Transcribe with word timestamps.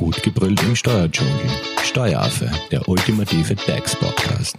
Gut 0.00 0.22
gebrüllt 0.22 0.62
im 0.62 0.74
Steuerdschungel. 0.74 1.34
Steueraffe, 1.82 2.50
der 2.70 2.88
ultimative 2.88 3.54
DAX-Podcast. 3.54 4.56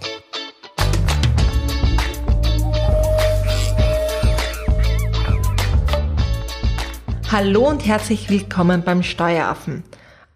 Hallo 7.32 7.68
und 7.68 7.88
herzlich 7.88 8.30
willkommen 8.30 8.84
beim 8.84 9.02
Steueraffen. 9.02 9.84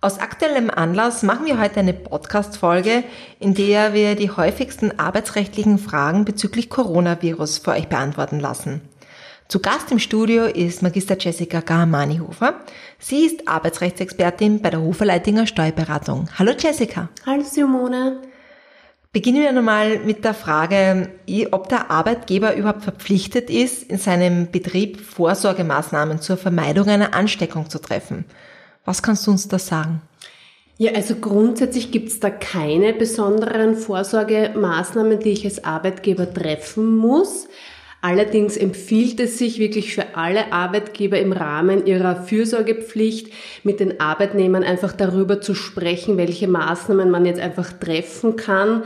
Aus 0.02 0.18
aktuellem 0.18 0.72
Anlass 0.72 1.22
machen 1.22 1.46
wir 1.46 1.60
heute 1.60 1.82
eine 1.82 1.94
Podcast-Folge, 1.94 3.04
in 3.40 3.54
der 3.54 3.94
wir 3.94 4.16
die 4.16 4.32
häufigsten 4.32 4.98
arbeitsrechtlichen 4.98 5.78
Fragen 5.78 6.26
bezüglich 6.26 6.72
Coronavirus 6.72 7.60
für 7.60 7.74
euch 7.74 7.90
beantworten 7.90 8.40
lassen. 8.40 8.82
Zu 9.48 9.60
Gast 9.60 9.92
im 9.92 10.00
Studio 10.00 10.46
ist 10.46 10.82
Magister 10.82 11.16
Jessica 11.20 11.60
Gahamani-Hofer. 11.60 12.62
Sie 12.98 13.28
ist 13.28 13.48
Arbeitsrechtsexpertin 13.48 14.60
bei 14.60 14.72
der 14.72 14.82
Hofer-Leitinger 14.82 15.46
Steuerberatung. 15.46 16.28
Hallo 16.40 16.54
Jessica. 16.58 17.10
Hallo 17.28 17.44
Simone. 17.44 18.22
Beginnen 19.12 19.44
wir 19.44 19.52
nochmal 19.52 20.00
mit 20.00 20.26
der 20.26 20.34
Frage, 20.34 21.12
ob 21.52 21.70
der 21.70 21.92
Arbeitgeber 21.92 22.56
überhaupt 22.56 22.82
verpflichtet 22.82 23.52
ist, 23.52 23.84
in 23.84 24.00
seinem 24.00 24.50
Betrieb 24.50 25.00
Vorsorgemaßnahmen 25.00 26.22
zur 26.22 26.38
Vermeidung 26.38 26.88
einer 26.88 27.14
Ansteckung 27.14 27.70
zu 27.70 27.78
treffen. 27.78 28.26
Was 28.84 29.04
kannst 29.04 29.28
du 29.28 29.32
uns 29.32 29.48
da 29.48 29.60
sagen? 29.60 30.02
Ja, 30.78 30.94
also 30.94 31.16
grundsätzlich 31.16 31.92
gibt 31.92 32.10
es 32.10 32.20
da 32.20 32.32
keine 32.32 32.94
besonderen 32.94 33.78
Vorsorgemaßnahmen, 33.78 35.20
die 35.20 35.30
ich 35.30 35.46
als 35.46 35.64
Arbeitgeber 35.64 36.34
treffen 36.34 36.98
muss. 36.98 37.48
Allerdings 38.06 38.56
empfiehlt 38.56 39.20
es 39.20 39.40
sich 39.40 39.58
wirklich 39.58 39.96
für 39.96 40.16
alle 40.16 40.54
Arbeitgeber 40.54 41.18
im 41.18 41.32
Rahmen 41.32 41.88
ihrer 41.88 42.16
Fürsorgepflicht 42.16 43.34
mit 43.64 43.80
den 43.80 44.00
Arbeitnehmern 44.00 44.62
einfach 44.62 44.92
darüber 44.92 45.42
zu 45.42 45.56
sprechen, 45.56 46.16
welche 46.16 46.48
Maßnahmen 46.48 47.10
man 47.10 47.26
jetzt 47.26 47.40
einfach 47.40 47.74
treffen 47.74 48.36
kann, 48.36 48.84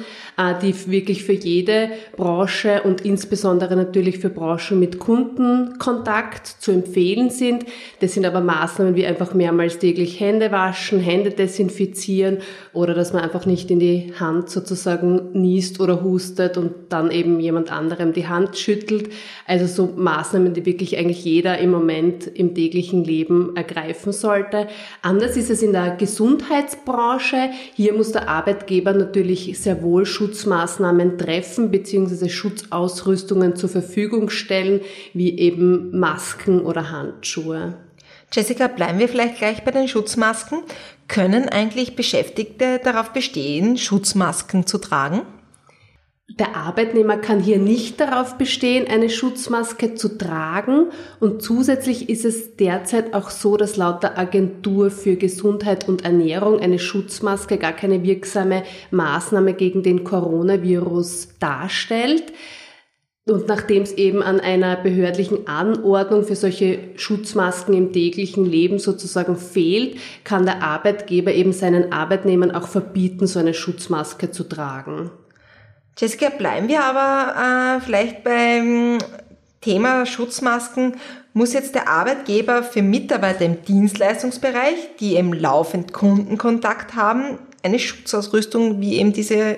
die 0.61 0.73
wirklich 0.89 1.25
für 1.25 1.33
jede 1.33 1.89
Branche 2.15 2.81
und 2.83 3.01
insbesondere 3.01 3.75
natürlich 3.75 4.19
für 4.19 4.29
Branchen 4.29 4.79
mit 4.79 4.97
Kundenkontakt 4.97 6.47
zu 6.47 6.71
empfehlen 6.71 7.29
sind. 7.29 7.65
Das 7.99 8.13
sind 8.13 8.25
aber 8.25 8.39
Maßnahmen 8.39 8.95
wie 8.95 9.05
einfach 9.05 9.33
mehrmals 9.33 9.79
täglich 9.79 10.19
Hände 10.19 10.51
waschen, 10.51 11.01
Hände 11.01 11.31
desinfizieren 11.31 12.37
oder 12.71 12.93
dass 12.93 13.11
man 13.11 13.21
einfach 13.21 13.45
nicht 13.45 13.69
in 13.69 13.79
die 13.79 14.13
Hand 14.17 14.49
sozusagen 14.49 15.31
niest 15.33 15.81
oder 15.81 16.03
hustet 16.03 16.57
und 16.57 16.71
dann 16.87 17.11
eben 17.11 17.39
jemand 17.41 17.71
anderem 17.71 18.13
die 18.13 18.27
Hand 18.27 18.57
schüttelt. 18.57 19.09
Also 19.45 19.65
so 19.65 19.93
Maßnahmen, 19.93 20.53
die 20.53 20.65
wirklich 20.65 20.97
eigentlich 20.97 21.25
jeder 21.25 21.57
im 21.57 21.71
Moment 21.71 22.27
im 22.27 22.55
täglichen 22.55 23.03
Leben 23.03 23.55
ergreifen 23.55 24.13
sollte. 24.13 24.67
Anders 25.01 25.35
ist 25.35 25.49
es 25.49 25.61
in 25.61 25.73
der 25.73 25.97
Gesundheitsbranche. 25.97 27.49
Hier 27.73 27.93
muss 27.93 28.13
der 28.13 28.29
Arbeitgeber 28.29 28.93
natürlich 28.93 29.59
sehr 29.59 29.81
wohl 29.83 30.05
Schutzmaßnahmen 30.29 31.17
treffen 31.17 31.71
bzw. 31.71 32.29
Schutzausrüstungen 32.29 33.55
zur 33.55 33.69
Verfügung 33.69 34.29
stellen, 34.29 34.81
wie 35.13 35.39
eben 35.39 35.97
Masken 35.97 36.61
oder 36.61 36.91
Handschuhe. 36.91 37.73
Jessica, 38.31 38.67
bleiben 38.67 38.99
wir 38.99 39.09
vielleicht 39.09 39.39
gleich 39.39 39.63
bei 39.63 39.71
den 39.71 39.87
Schutzmasken. 39.87 40.61
Können 41.07 41.49
eigentlich 41.49 41.95
Beschäftigte 41.95 42.79
darauf 42.83 43.11
bestehen, 43.11 43.75
Schutzmasken 43.75 44.67
zu 44.67 44.77
tragen? 44.77 45.21
Der 46.37 46.55
Arbeitnehmer 46.55 47.17
kann 47.17 47.39
hier 47.39 47.57
nicht 47.57 47.99
darauf 47.99 48.37
bestehen, 48.37 48.87
eine 48.87 49.09
Schutzmaske 49.09 49.95
zu 49.95 50.17
tragen. 50.17 50.91
Und 51.19 51.41
zusätzlich 51.41 52.07
ist 52.07 52.23
es 52.23 52.55
derzeit 52.55 53.15
auch 53.15 53.31
so, 53.31 53.57
dass 53.57 53.77
laut 53.77 54.03
der 54.03 54.17
Agentur 54.17 54.91
für 54.91 55.15
Gesundheit 55.15 55.89
und 55.89 56.05
Ernährung 56.05 56.59
eine 56.59 56.77
Schutzmaske 56.77 57.57
gar 57.57 57.73
keine 57.73 58.03
wirksame 58.03 58.63
Maßnahme 58.91 59.55
gegen 59.55 59.81
den 59.81 60.03
Coronavirus 60.03 61.29
darstellt. 61.39 62.31
Und 63.25 63.47
nachdem 63.47 63.83
es 63.83 63.93
eben 63.93 64.21
an 64.21 64.39
einer 64.39 64.75
behördlichen 64.75 65.47
Anordnung 65.47 66.23
für 66.23 66.35
solche 66.35 66.79
Schutzmasken 66.95 67.73
im 67.73 67.91
täglichen 67.91 68.45
Leben 68.45 68.77
sozusagen 68.77 69.35
fehlt, 69.35 69.97
kann 70.23 70.45
der 70.45 70.61
Arbeitgeber 70.63 71.33
eben 71.33 71.53
seinen 71.53 71.91
Arbeitnehmern 71.91 72.51
auch 72.51 72.67
verbieten, 72.67 73.25
so 73.25 73.39
eine 73.39 73.55
Schutzmaske 73.55 74.31
zu 74.31 74.43
tragen. 74.43 75.11
Jessica, 75.99 76.29
bleiben 76.29 76.69
wir 76.69 76.81
aber 76.81 77.77
äh, 77.77 77.81
vielleicht 77.81 78.23
beim 78.23 78.99
Thema 79.59 80.05
Schutzmasken. 80.05 80.95
Muss 81.33 81.51
jetzt 81.51 81.75
der 81.75 81.89
Arbeitgeber 81.89 82.63
für 82.63 82.81
Mitarbeiter 82.81 83.43
im 83.43 83.65
Dienstleistungsbereich, 83.65 84.95
die 85.01 85.17
eben 85.17 85.33
laufend 85.33 85.91
Kundenkontakt 85.91 86.95
haben, 86.95 87.39
eine 87.63 87.79
Schutzausrüstung 87.79 88.79
wie 88.79 88.97
eben 88.97 89.11
diese 89.11 89.57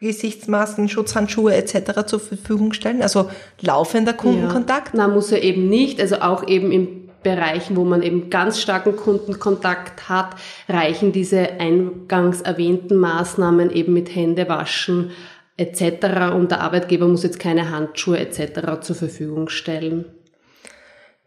Gesichtsmasken, 0.00 0.88
Schutzhandschuhe 0.88 1.54
etc. 1.54 2.06
zur 2.06 2.18
Verfügung 2.18 2.72
stellen? 2.72 3.00
Also 3.00 3.30
laufender 3.60 4.14
Kundenkontakt? 4.14 4.94
Ja, 4.94 5.06
na, 5.06 5.08
muss 5.14 5.30
er 5.30 5.44
eben 5.44 5.68
nicht. 5.68 6.00
Also 6.00 6.16
auch 6.16 6.48
eben 6.48 6.72
im 6.72 7.08
Bereichen, 7.22 7.76
wo 7.76 7.84
man 7.84 8.02
eben 8.02 8.30
ganz 8.30 8.60
starken 8.60 8.96
Kundenkontakt 8.96 10.08
hat, 10.08 10.34
reichen 10.68 11.12
diese 11.12 11.52
eingangs 11.60 12.40
erwähnten 12.40 12.96
Maßnahmen 12.96 13.70
eben 13.70 13.92
mit 13.92 14.12
Händewaschen 14.12 15.12
etc. 15.58 16.32
Und 16.34 16.50
der 16.50 16.62
Arbeitgeber 16.62 17.06
muss 17.06 17.22
jetzt 17.22 17.38
keine 17.38 17.70
Handschuhe 17.70 18.18
etc. 18.18 18.80
zur 18.80 18.96
Verfügung 18.96 19.50
stellen. 19.50 20.06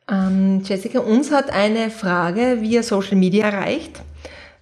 Ähm, 0.09 0.61
Jessica, 0.63 0.99
uns 0.99 1.31
hat 1.31 1.51
eine 1.51 1.89
Frage 1.91 2.57
via 2.61 2.81
Social 2.81 3.17
Media 3.17 3.49
erreicht. 3.49 4.01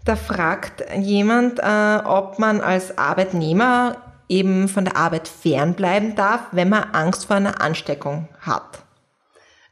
Da 0.04 0.16
fragt 0.16 0.84
jemand, 1.00 1.60
äh, 1.60 2.00
ob 2.06 2.40
man 2.40 2.62
als 2.62 2.98
Arbeitnehmer 2.98 3.98
eben 4.28 4.68
von 4.68 4.86
der 4.86 4.96
Arbeit 4.96 5.28
fernbleiben 5.28 6.16
darf, 6.16 6.42
wenn 6.52 6.70
man 6.70 6.84
Angst 6.92 7.26
vor 7.26 7.38
einer 7.38 7.62
Ansteckung 7.62 8.28
hat. 8.42 8.80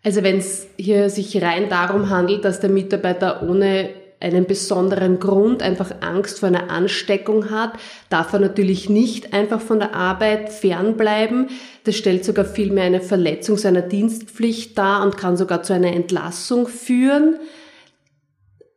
Also 0.03 0.23
wenn 0.23 0.37
es 0.37 0.67
hier 0.77 1.09
sich 1.09 1.41
rein 1.41 1.69
darum 1.69 2.09
handelt, 2.09 2.45
dass 2.45 2.59
der 2.59 2.69
Mitarbeiter 2.69 3.43
ohne 3.43 3.89
einen 4.19 4.45
besonderen 4.45 5.19
Grund, 5.19 5.61
einfach 5.61 5.91
Angst 6.01 6.39
vor 6.39 6.47
einer 6.47 6.71
Ansteckung 6.71 7.51
hat, 7.51 7.73
darf 8.09 8.33
er 8.33 8.39
natürlich 8.39 8.89
nicht 8.89 9.33
einfach 9.33 9.61
von 9.61 9.79
der 9.79 9.93
Arbeit 9.93 10.51
fernbleiben. 10.51 11.49
Das 11.83 11.95
stellt 11.95 12.25
sogar 12.25 12.45
vielmehr 12.45 12.85
eine 12.85 13.01
Verletzung 13.01 13.57
seiner 13.57 13.83
Dienstpflicht 13.83 14.77
dar 14.77 15.03
und 15.03 15.17
kann 15.17 15.37
sogar 15.37 15.61
zu 15.61 15.73
einer 15.73 15.93
Entlassung 15.93 16.67
führen. 16.67 17.35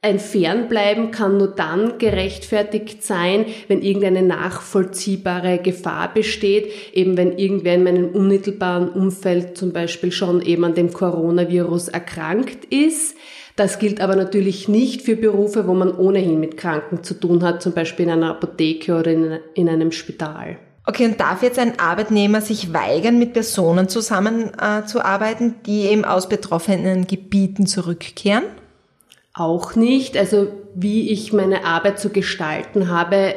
Ein 0.02 0.18
Fernbleiben 0.18 1.10
kann 1.10 1.36
nur 1.36 1.48
dann 1.48 1.98
gerechtfertigt 1.98 3.02
sein, 3.02 3.44
wenn 3.68 3.82
irgendeine 3.82 4.22
nachvollziehbare 4.22 5.58
Gefahr 5.58 6.14
besteht, 6.14 6.72
eben 6.94 7.18
wenn 7.18 7.36
irgendwer 7.36 7.74
in 7.74 7.82
meinem 7.82 8.08
unmittelbaren 8.08 8.88
Umfeld 8.88 9.58
zum 9.58 9.74
Beispiel 9.74 10.10
schon 10.10 10.40
eben 10.40 10.64
an 10.64 10.74
dem 10.74 10.90
Coronavirus 10.90 11.88
erkrankt 11.88 12.64
ist. 12.66 13.14
Das 13.60 13.78
gilt 13.78 14.00
aber 14.00 14.16
natürlich 14.16 14.68
nicht 14.68 15.02
für 15.02 15.16
Berufe, 15.16 15.66
wo 15.66 15.74
man 15.74 15.94
ohnehin 15.94 16.40
mit 16.40 16.56
Kranken 16.56 17.02
zu 17.02 17.12
tun 17.12 17.44
hat, 17.44 17.60
zum 17.60 17.74
Beispiel 17.74 18.06
in 18.06 18.12
einer 18.12 18.30
Apotheke 18.30 18.96
oder 18.96 19.12
in, 19.52 19.68
einem 19.68 19.92
Spital. 19.92 20.56
Okay, 20.86 21.04
und 21.04 21.20
darf 21.20 21.42
jetzt 21.42 21.58
ein 21.58 21.78
Arbeitnehmer 21.78 22.40
sich 22.40 22.72
weigern, 22.72 23.18
mit 23.18 23.34
Personen 23.34 23.86
zusammenzuarbeiten, 23.86 25.50
äh, 25.50 25.54
die 25.66 25.82
eben 25.82 26.06
aus 26.06 26.30
betroffenen 26.30 27.06
Gebieten 27.06 27.66
zurückkehren? 27.66 28.44
Auch 29.34 29.74
nicht. 29.76 30.16
Also 30.16 30.48
wie 30.74 31.10
ich 31.10 31.34
meine 31.34 31.66
Arbeit 31.66 31.98
zu 31.98 32.08
gestalten 32.08 32.88
habe, 32.88 33.34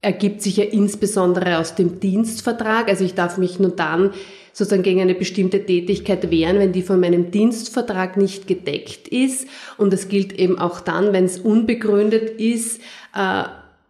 ergibt 0.00 0.40
sich 0.40 0.56
ja 0.56 0.64
insbesondere 0.64 1.58
aus 1.58 1.74
dem 1.74 2.00
Dienstvertrag. 2.00 2.88
Also 2.88 3.04
ich 3.04 3.14
darf 3.14 3.36
mich 3.36 3.58
nur 3.58 3.72
dann 3.76 4.12
sozusagen 4.56 4.84
gegen 4.84 5.02
eine 5.02 5.14
bestimmte 5.14 5.66
Tätigkeit 5.66 6.30
wehren, 6.30 6.58
wenn 6.58 6.72
die 6.72 6.80
von 6.80 6.98
meinem 6.98 7.30
Dienstvertrag 7.30 8.16
nicht 8.16 8.46
gedeckt 8.46 9.06
ist. 9.06 9.46
Und 9.76 9.92
das 9.92 10.08
gilt 10.08 10.32
eben 10.32 10.58
auch 10.58 10.80
dann, 10.80 11.12
wenn 11.12 11.26
es 11.26 11.38
unbegründet 11.38 12.40
ist, 12.40 12.80
äh, 13.14 13.42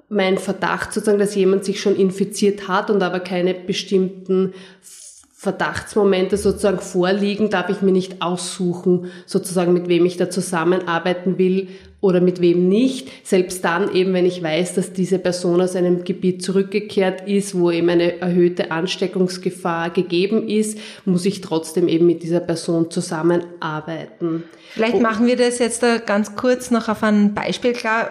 mein 0.08 0.38
Verdacht 0.38 0.92
sozusagen, 0.92 1.20
dass 1.20 1.36
jemand 1.36 1.64
sich 1.64 1.80
schon 1.80 1.94
infiziert 1.94 2.66
hat 2.66 2.90
und 2.90 3.00
aber 3.04 3.20
keine 3.20 3.54
bestimmten 3.54 4.54
Verdachtsmomente 5.36 6.36
sozusagen 6.36 6.80
vorliegen, 6.80 7.48
darf 7.48 7.68
ich 7.68 7.80
mir 7.80 7.92
nicht 7.92 8.20
aussuchen, 8.20 9.12
sozusagen 9.24 9.72
mit 9.72 9.86
wem 9.86 10.04
ich 10.04 10.16
da 10.16 10.30
zusammenarbeiten 10.30 11.38
will 11.38 11.68
oder 12.06 12.20
mit 12.20 12.40
wem 12.40 12.68
nicht. 12.68 13.08
Selbst 13.24 13.64
dann 13.64 13.92
eben, 13.92 14.14
wenn 14.14 14.24
ich 14.24 14.42
weiß, 14.42 14.74
dass 14.74 14.92
diese 14.92 15.18
Person 15.18 15.60
aus 15.60 15.74
einem 15.74 16.04
Gebiet 16.04 16.42
zurückgekehrt 16.42 17.26
ist, 17.28 17.58
wo 17.58 17.70
eben 17.70 17.88
eine 17.88 18.20
erhöhte 18.20 18.70
Ansteckungsgefahr 18.70 19.90
gegeben 19.90 20.48
ist, 20.48 20.78
muss 21.04 21.26
ich 21.26 21.40
trotzdem 21.40 21.88
eben 21.88 22.06
mit 22.06 22.22
dieser 22.22 22.40
Person 22.40 22.90
zusammenarbeiten. 22.90 24.44
Vielleicht 24.70 25.00
machen 25.00 25.26
wir 25.26 25.36
das 25.36 25.58
jetzt 25.58 25.82
da 25.82 25.98
ganz 25.98 26.36
kurz 26.36 26.70
noch 26.70 26.88
auf 26.88 27.02
ein 27.02 27.34
Beispiel 27.34 27.72
klar 27.72 28.10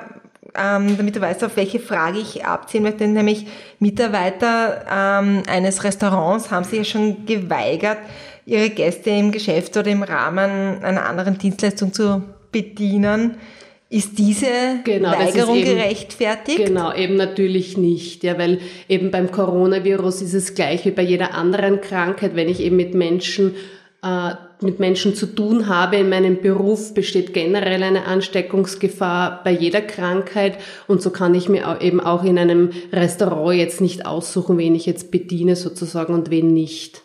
ähm, 0.57 0.95
damit 0.97 1.15
du 1.15 1.21
weißt, 1.21 1.43
auf 1.43 1.57
welche 1.57 1.79
Frage 1.79 2.19
ich 2.19 2.45
abziehen 2.45 2.83
möchte, 2.83 3.05
nämlich 3.07 3.45
Mitarbeiter 3.79 4.85
ähm, 4.89 5.43
eines 5.47 5.83
Restaurants 5.83 6.49
haben 6.49 6.63
sich 6.63 6.77
ja 6.77 6.85
schon 6.85 7.25
geweigert, 7.25 7.97
ihre 8.45 8.69
Gäste 8.69 9.09
im 9.09 9.31
Geschäft 9.31 9.75
oder 9.75 9.87
im 9.87 10.03
Rahmen 10.03 10.81
einer 10.81 11.05
anderen 11.05 11.37
Dienstleistung 11.37 11.91
zu 11.91 12.23
bedienen. 12.51 13.37
Ist 13.87 14.17
diese 14.17 14.47
genau, 14.83 15.11
Weigerung 15.11 15.57
eben, 15.57 15.77
gerechtfertigt? 15.77 16.65
Genau, 16.65 16.93
eben 16.93 17.15
natürlich 17.15 17.77
nicht, 17.77 18.23
ja, 18.23 18.37
weil 18.37 18.59
eben 18.89 19.11
beim 19.11 19.31
Coronavirus 19.31 20.23
ist 20.23 20.33
es 20.33 20.55
gleich 20.55 20.85
wie 20.85 20.91
bei 20.91 21.03
jeder 21.03 21.35
anderen 21.35 21.81
Krankheit, 21.81 22.35
wenn 22.35 22.49
ich 22.49 22.61
eben 22.61 22.77
mit 22.77 22.95
Menschen 22.95 23.55
äh, 24.01 24.33
mit 24.61 24.79
Menschen 24.79 25.15
zu 25.15 25.27
tun 25.27 25.67
habe 25.67 25.97
in 25.97 26.09
meinem 26.09 26.41
Beruf, 26.41 26.93
besteht 26.93 27.33
generell 27.33 27.83
eine 27.83 28.05
Ansteckungsgefahr 28.05 29.41
bei 29.43 29.51
jeder 29.51 29.81
Krankheit 29.81 30.57
und 30.87 31.01
so 31.01 31.09
kann 31.09 31.35
ich 31.35 31.49
mir 31.49 31.79
eben 31.81 31.99
auch 31.99 32.23
in 32.23 32.37
einem 32.37 32.71
Restaurant 32.91 33.57
jetzt 33.57 33.81
nicht 33.81 34.05
aussuchen, 34.05 34.57
wen 34.57 34.75
ich 34.75 34.85
jetzt 34.85 35.11
bediene 35.11 35.55
sozusagen 35.55 36.13
und 36.13 36.29
wen 36.31 36.53
nicht. 36.53 37.04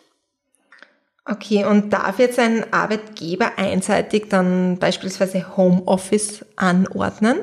Okay, 1.31 1.63
und 1.63 1.93
darf 1.93 2.19
jetzt 2.19 2.39
ein 2.39 2.73
Arbeitgeber 2.73 3.51
einseitig 3.55 4.27
dann 4.27 4.77
beispielsweise 4.79 5.55
Homeoffice 5.55 6.45
anordnen? 6.57 7.39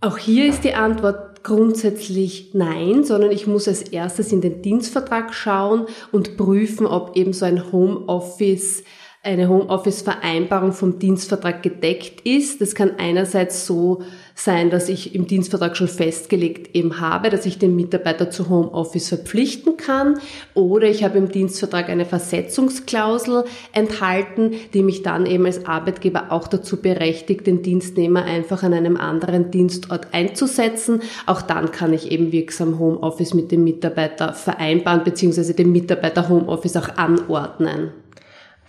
Auch 0.00 0.16
hier 0.16 0.46
ist 0.46 0.64
die 0.64 0.72
Antwort 0.72 1.42
grundsätzlich 1.42 2.54
nein, 2.54 3.04
sondern 3.04 3.32
ich 3.32 3.46
muss 3.46 3.68
als 3.68 3.82
erstes 3.82 4.32
in 4.32 4.40
den 4.40 4.62
Dienstvertrag 4.62 5.34
schauen 5.34 5.86
und 6.10 6.38
prüfen, 6.38 6.86
ob 6.86 7.16
eben 7.16 7.34
so 7.34 7.44
ein 7.44 7.70
Homeoffice 7.70 8.82
eine 9.26 9.48
Homeoffice-Vereinbarung 9.48 10.72
vom 10.72 10.98
Dienstvertrag 10.98 11.62
gedeckt 11.62 12.20
ist. 12.24 12.60
Das 12.60 12.74
kann 12.74 12.92
einerseits 12.98 13.66
so 13.66 14.02
sein, 14.36 14.70
dass 14.70 14.88
ich 14.88 15.14
im 15.14 15.26
Dienstvertrag 15.26 15.76
schon 15.76 15.88
festgelegt 15.88 16.76
eben 16.76 17.00
habe, 17.00 17.30
dass 17.30 17.46
ich 17.46 17.58
den 17.58 17.74
Mitarbeiter 17.74 18.30
zu 18.30 18.48
Homeoffice 18.48 19.08
verpflichten 19.08 19.76
kann 19.78 20.20
oder 20.54 20.88
ich 20.88 21.02
habe 21.02 21.18
im 21.18 21.30
Dienstvertrag 21.30 21.88
eine 21.88 22.04
Versetzungsklausel 22.04 23.44
enthalten, 23.72 24.52
die 24.74 24.82
mich 24.82 25.02
dann 25.02 25.26
eben 25.26 25.46
als 25.46 25.66
Arbeitgeber 25.66 26.26
auch 26.30 26.48
dazu 26.48 26.80
berechtigt, 26.80 27.46
den 27.46 27.62
Dienstnehmer 27.62 28.24
einfach 28.24 28.62
an 28.62 28.74
einem 28.74 28.96
anderen 28.96 29.50
Dienstort 29.50 30.08
einzusetzen. 30.12 31.00
Auch 31.24 31.42
dann 31.42 31.72
kann 31.72 31.94
ich 31.94 32.12
eben 32.12 32.30
wirksam 32.30 32.78
Homeoffice 32.78 33.34
mit 33.34 33.50
dem 33.50 33.64
Mitarbeiter 33.64 34.34
vereinbaren 34.34 35.02
bzw. 35.02 35.54
dem 35.54 35.72
Mitarbeiter 35.72 36.28
Homeoffice 36.28 36.76
auch 36.76 36.96
anordnen. 36.96 38.05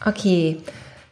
Okay, 0.06 0.58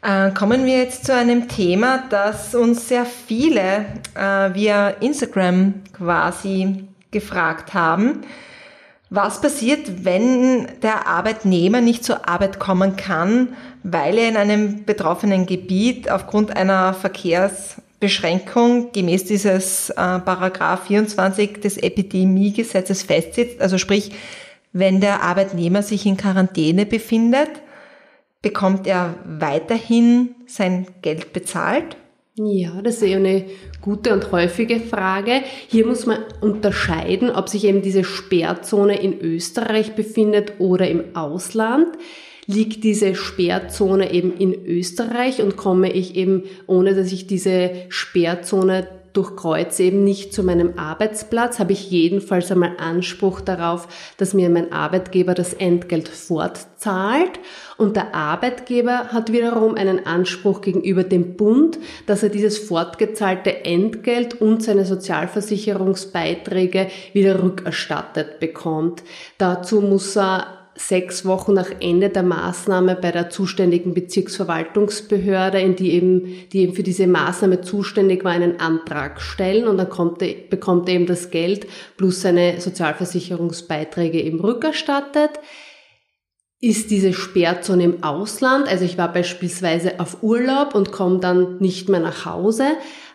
äh, 0.04 0.30
kommen 0.32 0.66
wir 0.66 0.78
jetzt 0.78 1.06
zu 1.06 1.14
einem 1.16 1.48
Thema, 1.48 2.04
das 2.10 2.54
uns 2.54 2.88
sehr 2.88 3.06
viele 3.06 3.86
äh, 4.14 4.54
via 4.54 4.90
Instagram 4.90 5.74
quasi 5.94 6.84
gefragt 7.10 7.74
haben. 7.74 8.22
Was 9.10 9.42
passiert, 9.42 10.06
wenn 10.06 10.68
der 10.84 11.08
Arbeitnehmer 11.08 11.82
nicht 11.82 12.04
zur 12.04 12.30
Arbeit 12.30 12.60
kommen 12.60 12.96
kann, 12.96 13.56
weil 13.82 14.18
er 14.18 14.30
in 14.30 14.38
einem 14.38 14.86
betroffenen 14.86 15.48
Gebiet 15.48 16.12
aufgrund 16.12 16.56
einer 16.56 16.94
Verkehrsbeschränkung 16.94 18.92
gemäß 18.92 19.26
dieses 19.26 19.90
äh, 19.90 19.96
Paragraph 19.96 20.86
24 20.86 21.62
des 21.62 21.78
Epidemiegesetzes 21.78 23.02
festsitzt? 23.02 23.60
Also 23.62 23.80
sprich, 23.80 24.12
wenn 24.74 25.02
der 25.02 25.24
Arbeitnehmer 25.24 25.82
sich 25.82 26.06
in 26.06 26.18
Quarantäne 26.18 26.86
befindet 26.86 27.50
bekommt 28.46 28.86
er 28.86 29.16
weiterhin 29.26 30.36
sein 30.46 30.86
Geld 31.02 31.34
bezahlt? 31.34 31.98
Ja, 32.36 32.80
das 32.84 33.02
ist 33.02 33.12
eine 33.12 33.46
gute 33.82 34.14
und 34.14 34.32
häufige 34.32 34.80
Frage. 34.80 35.42
Hier 35.68 35.88
muss 35.88 36.06
man 36.06 36.20
unterscheiden, 36.42 37.32
ob 37.32 37.50
sich 37.50 37.64
eben 37.64 37.82
diese 37.82 38.04
Sperrzone 38.04 39.02
in 39.02 39.20
Österreich 39.20 39.96
befindet 39.96 40.60
oder 40.60 40.88
im 40.88 41.16
Ausland. 41.16 41.88
Liegt 42.46 42.84
diese 42.84 43.16
Sperrzone 43.16 44.14
eben 44.14 44.38
in 44.38 44.54
Österreich 44.64 45.42
und 45.42 45.58
komme 45.58 45.92
ich 45.92 46.16
eben, 46.16 46.44
ohne 46.68 46.94
dass 46.94 47.12
ich 47.12 47.26
diese 47.26 47.72
Sperrzone 47.90 48.88
durchkreuze 49.16 49.84
eben 49.84 50.04
nicht 50.04 50.34
zu 50.34 50.44
meinem 50.44 50.78
Arbeitsplatz, 50.78 51.60
habe 51.60 51.74
ich 51.74 51.90
jedenfalls 51.90 52.52
einmal 52.52 52.74
Anspruch 52.78 53.42
darauf, 53.42 53.88
dass 54.18 54.34
mir 54.34 54.50
mein 54.50 54.72
Arbeitgeber 54.72 55.34
das 55.34 55.54
Entgelt 55.54 56.08
fortzahlt 56.08 57.40
und 57.78 57.96
der 57.96 58.16
Arbeitgeber 58.16 59.10
hat 59.12 59.32
wiederum 59.32 59.76
einen 59.76 60.06
Anspruch 60.06 60.62
gegenüber 60.62 61.04
dem 61.04 61.36
Bund, 61.36 61.78
dass 62.06 62.24
er 62.24 62.30
dieses 62.30 62.58
fortgezahlte 62.58 63.66
Entgelt 63.66 64.42
und 64.42 64.64
seine 64.64 64.86
Sozialversicherungsbeiträge 64.86 66.88
wieder 67.14 67.44
rückerstattet 67.44 68.40
bekommt. 68.40 69.04
Dazu 69.38 69.82
muss 69.82 70.16
er 70.16 70.65
sechs 70.76 71.26
Wochen 71.26 71.54
nach 71.54 71.70
Ende 71.80 72.10
der 72.10 72.24
Maßnahme 72.24 72.96
bei 72.96 73.12
der 73.12 73.30
zuständigen 73.30 73.94
Bezirksverwaltungsbehörde, 73.94 75.60
in 75.60 75.76
die 75.76 75.94
eben, 75.94 76.50
die 76.52 76.60
eben 76.60 76.74
für 76.74 76.84
diese 76.84 77.08
Maßnahme 77.08 77.62
zuständig 77.62 78.24
war, 78.26 78.32
einen 78.32 78.60
Antrag 78.60 79.22
stellen 79.22 79.68
und 79.68 79.78
dann 79.78 79.90
kommt 79.90 80.20
bekommt 80.50 80.90
er 80.90 80.96
eben 80.96 81.06
das 81.06 81.32
Geld 81.32 81.68
plus 81.98 82.22
seine 82.22 82.60
Sozialversicherungsbeiträge 82.60 84.22
eben 84.22 84.42
rückerstattet. 84.42 85.32
Ist 86.62 86.90
diese 86.90 87.14
Sperrzone 87.14 87.84
im 87.84 88.04
Ausland, 88.04 88.68
also 88.68 88.86
ich 88.86 88.98
war 88.98 89.12
beispielsweise 89.12 90.00
auf 90.00 90.24
Urlaub 90.24 90.74
und 90.74 90.92
komme 90.92 91.20
dann 91.20 91.58
nicht 91.60 91.90
mehr 91.90 92.00
nach 92.00 92.26
Hause, 92.26 92.66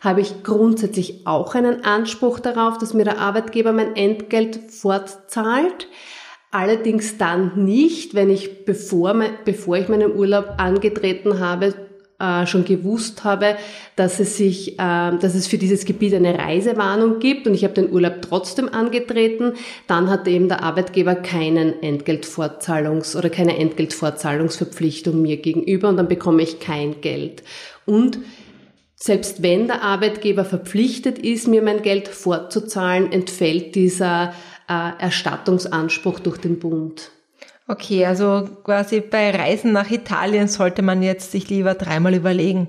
habe 0.00 0.20
ich 0.20 0.42
grundsätzlich 0.44 1.26
auch 1.26 1.54
einen 1.54 1.84
Anspruch 1.84 2.38
darauf, 2.38 2.78
dass 2.78 2.94
mir 2.94 3.04
der 3.04 3.18
Arbeitgeber 3.18 3.72
mein 3.72 3.96
Entgelt 3.96 4.58
fortzahlt. 4.70 5.88
Allerdings 6.50 7.16
dann 7.16 7.64
nicht, 7.64 8.14
wenn 8.14 8.28
ich, 8.28 8.64
bevor, 8.64 9.14
bevor 9.44 9.76
ich 9.76 9.88
meinen 9.88 10.16
Urlaub 10.16 10.54
angetreten 10.56 11.38
habe, 11.38 11.74
äh, 12.20 12.46
schon 12.46 12.64
gewusst 12.64 13.24
habe, 13.24 13.56
dass 13.96 14.20
es 14.20 14.36
sich, 14.36 14.72
äh, 14.74 14.76
dass 14.76 15.34
es 15.34 15.46
für 15.46 15.58
dieses 15.58 15.84
Gebiet 15.84 16.12
eine 16.12 16.38
Reisewarnung 16.38 17.18
gibt 17.18 17.46
und 17.46 17.54
ich 17.54 17.64
habe 17.64 17.74
den 17.74 17.92
Urlaub 17.92 18.20
trotzdem 18.20 18.68
angetreten, 18.68 19.54
dann 19.86 20.10
hat 20.10 20.28
eben 20.28 20.48
der 20.48 20.62
Arbeitgeber 20.62 21.14
keinen 21.14 21.72
Entgeltfortzahlungs- 21.80 23.16
oder 23.16 23.30
keine 23.30 23.56
Entgeltfortzahlungsverpflichtung 23.56 25.22
mir 25.22 25.38
gegenüber 25.38 25.88
und 25.88 25.96
dann 25.96 26.08
bekomme 26.08 26.42
ich 26.42 26.60
kein 26.60 27.00
Geld. 27.00 27.42
Und 27.86 28.18
selbst 28.96 29.42
wenn 29.42 29.66
der 29.66 29.82
Arbeitgeber 29.82 30.44
verpflichtet 30.44 31.18
ist, 31.18 31.48
mir 31.48 31.62
mein 31.62 31.80
Geld 31.80 32.08
fortzuzahlen, 32.08 33.10
entfällt 33.10 33.74
dieser 33.74 34.34
Erstattungsanspruch 34.70 36.20
durch 36.20 36.38
den 36.38 36.58
Bund. 36.58 37.10
Okay, 37.66 38.04
also 38.04 38.48
quasi 38.64 39.00
bei 39.00 39.30
Reisen 39.30 39.72
nach 39.72 39.90
Italien 39.90 40.48
sollte 40.48 40.82
man 40.82 41.02
jetzt 41.02 41.30
sich 41.30 41.48
lieber 41.48 41.74
dreimal 41.74 42.14
überlegen, 42.14 42.68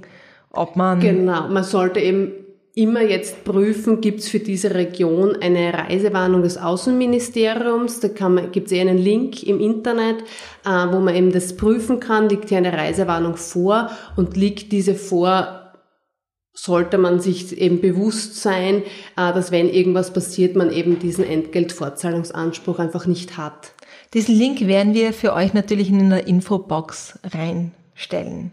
ob 0.52 0.76
man. 0.76 1.00
Genau, 1.00 1.48
man 1.48 1.64
sollte 1.64 2.00
eben 2.00 2.34
immer 2.76 3.02
jetzt 3.02 3.44
prüfen, 3.44 4.00
gibt 4.00 4.22
es 4.22 4.30
für 4.30 4.40
diese 4.40 4.74
Region 4.74 5.36
eine 5.42 5.74
Reisewarnung 5.74 6.44
des 6.44 6.58
Außenministeriums. 6.58 8.00
Da 8.00 8.08
gibt 8.08 8.68
es 8.68 8.74
eh 8.74 8.82
einen 8.82 8.98
Link 8.98 9.44
im 9.44 9.60
Internet, 9.60 10.22
äh, 10.66 10.70
wo 10.92 11.00
man 11.00 11.16
eben 11.16 11.32
das 11.32 11.58
prüfen 11.58 12.00
kann. 12.00 12.30
Liegt 12.30 12.50
hier 12.50 12.60
eine 12.60 12.74
Reisewarnung 12.74 13.36
vor 13.36 13.90
und 14.16 14.38
liegt 14.38 14.72
diese 14.72 14.96
vor, 14.96 15.61
sollte 16.54 16.98
man 16.98 17.20
sich 17.20 17.58
eben 17.58 17.82
bewusst 17.82 18.42
sein, 18.42 18.84
äh, 19.18 19.34
dass 19.34 19.52
wenn 19.52 19.70
irgendwas 19.70 20.12
passiert, 20.14 20.56
man 20.56 20.72
eben 20.72 21.00
diesen 21.00 21.26
Entgeltfortzahlungsanspruch 21.26 22.80
einfach 22.80 23.06
nicht 23.06 23.38
hat. 23.38 23.74
Diesen 24.14 24.36
Link 24.36 24.62
werden 24.62 24.94
wir 24.94 25.14
für 25.14 25.34
euch 25.34 25.54
natürlich 25.54 25.90
in 25.90 26.10
der 26.10 26.28
Infobox 26.28 27.20
reinstellen. 27.24 28.52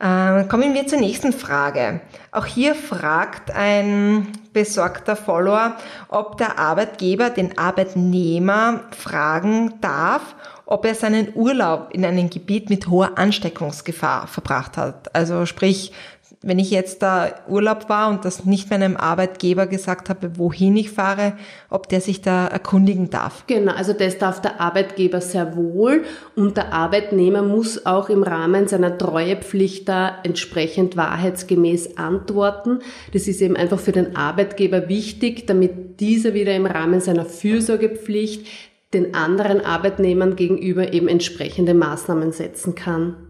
Äh, 0.00 0.44
kommen 0.44 0.74
wir 0.74 0.86
zur 0.86 1.00
nächsten 1.00 1.32
Frage. 1.32 2.00
Auch 2.30 2.46
hier 2.46 2.76
fragt 2.76 3.50
ein 3.50 4.28
besorgter 4.52 5.16
Follower, 5.16 5.76
ob 6.08 6.38
der 6.38 6.58
Arbeitgeber 6.58 7.30
den 7.30 7.58
Arbeitnehmer 7.58 8.84
fragen 8.96 9.74
darf, 9.80 10.36
ob 10.66 10.84
er 10.84 10.94
seinen 10.94 11.34
Urlaub 11.34 11.88
in 11.92 12.04
einem 12.04 12.30
Gebiet 12.30 12.70
mit 12.70 12.88
hoher 12.88 13.18
Ansteckungsgefahr 13.18 14.28
verbracht 14.28 14.76
hat. 14.76 15.14
Also 15.16 15.46
sprich, 15.46 15.92
wenn 16.40 16.60
ich 16.60 16.70
jetzt 16.70 17.02
da 17.02 17.34
Urlaub 17.48 17.88
war 17.88 18.10
und 18.10 18.24
das 18.24 18.44
nicht 18.44 18.70
meinem 18.70 18.96
Arbeitgeber 18.96 19.66
gesagt 19.66 20.08
habe, 20.08 20.38
wohin 20.38 20.76
ich 20.76 20.90
fahre, 20.90 21.32
ob 21.68 21.88
der 21.88 22.00
sich 22.00 22.22
da 22.22 22.46
erkundigen 22.46 23.10
darf. 23.10 23.44
Genau, 23.48 23.72
also 23.72 23.92
das 23.92 24.18
darf 24.18 24.40
der 24.40 24.60
Arbeitgeber 24.60 25.20
sehr 25.20 25.56
wohl 25.56 26.04
und 26.36 26.56
der 26.56 26.72
Arbeitnehmer 26.72 27.42
muss 27.42 27.86
auch 27.86 28.08
im 28.08 28.22
Rahmen 28.22 28.68
seiner 28.68 28.96
Treuepflicht 28.96 29.88
da 29.88 30.18
entsprechend 30.22 30.96
wahrheitsgemäß 30.96 31.96
antworten. 31.96 32.80
Das 33.12 33.26
ist 33.26 33.42
eben 33.42 33.56
einfach 33.56 33.80
für 33.80 33.92
den 33.92 34.14
Arbeitgeber 34.14 34.88
wichtig, 34.88 35.46
damit 35.46 35.98
dieser 35.98 36.34
wieder 36.34 36.54
im 36.54 36.66
Rahmen 36.66 37.00
seiner 37.00 37.24
Fürsorgepflicht 37.24 38.46
den 38.94 39.14
anderen 39.14 39.60
Arbeitnehmern 39.60 40.36
gegenüber 40.36 40.92
eben 40.92 41.08
entsprechende 41.08 41.74
Maßnahmen 41.74 42.32
setzen 42.32 42.74
kann. 42.74 43.27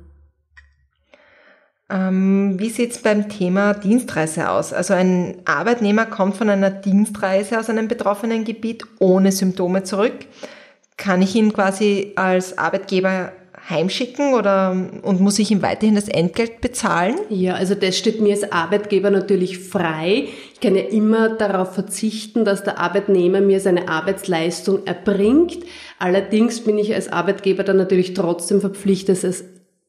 Ähm, 1.90 2.56
wie 2.58 2.68
sieht's 2.68 2.98
beim 2.98 3.28
Thema 3.28 3.72
Dienstreise 3.72 4.50
aus? 4.50 4.72
Also 4.72 4.94
ein 4.94 5.36
Arbeitnehmer 5.46 6.04
kommt 6.06 6.36
von 6.36 6.50
einer 6.50 6.70
Dienstreise 6.70 7.58
aus 7.58 7.70
einem 7.70 7.88
betroffenen 7.88 8.44
Gebiet 8.44 8.84
ohne 8.98 9.32
Symptome 9.32 9.84
zurück. 9.84 10.26
Kann 10.98 11.22
ich 11.22 11.34
ihn 11.34 11.52
quasi 11.52 12.12
als 12.16 12.58
Arbeitgeber 12.58 13.32
heimschicken 13.68 14.34
oder 14.34 14.70
und 15.02 15.20
muss 15.20 15.38
ich 15.38 15.50
ihm 15.50 15.62
weiterhin 15.62 15.94
das 15.94 16.08
Entgelt 16.08 16.60
bezahlen? 16.60 17.16
Ja, 17.28 17.54
also 17.54 17.74
das 17.74 17.96
steht 17.96 18.20
mir 18.20 18.32
als 18.32 18.50
Arbeitgeber 18.50 19.10
natürlich 19.10 19.58
frei. 19.58 20.28
Ich 20.54 20.60
kann 20.60 20.74
ja 20.74 20.82
immer 20.82 21.30
darauf 21.30 21.74
verzichten, 21.74 22.44
dass 22.44 22.64
der 22.64 22.78
Arbeitnehmer 22.78 23.40
mir 23.40 23.60
seine 23.60 23.88
Arbeitsleistung 23.88 24.86
erbringt. 24.86 25.58
Allerdings 25.98 26.60
bin 26.60 26.78
ich 26.78 26.94
als 26.94 27.10
Arbeitgeber 27.10 27.62
dann 27.62 27.76
natürlich 27.76 28.14
trotzdem 28.14 28.60
verpflichtet, 28.60 29.22
es 29.24 29.44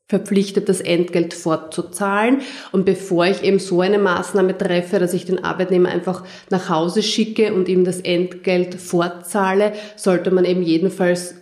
verpflichtet, 0.09 0.67
das 0.67 0.81
Entgelt 0.81 1.35
fortzuzahlen. 1.35 2.41
Und 2.71 2.83
bevor 2.83 3.27
ich 3.27 3.43
eben 3.43 3.59
so 3.59 3.81
eine 3.81 3.99
Maßnahme 3.99 4.57
treffe, 4.57 4.97
dass 4.97 5.13
ich 5.13 5.25
den 5.25 5.43
Arbeitnehmer 5.43 5.89
einfach 5.89 6.25
nach 6.49 6.67
Hause 6.67 7.03
schicke 7.03 7.53
und 7.53 7.69
ihm 7.69 7.85
das 7.85 8.01
Entgelt 8.01 8.73
fortzahle, 8.73 9.73
sollte 9.95 10.31
man 10.31 10.45
eben 10.45 10.63
jedenfalls 10.63 11.35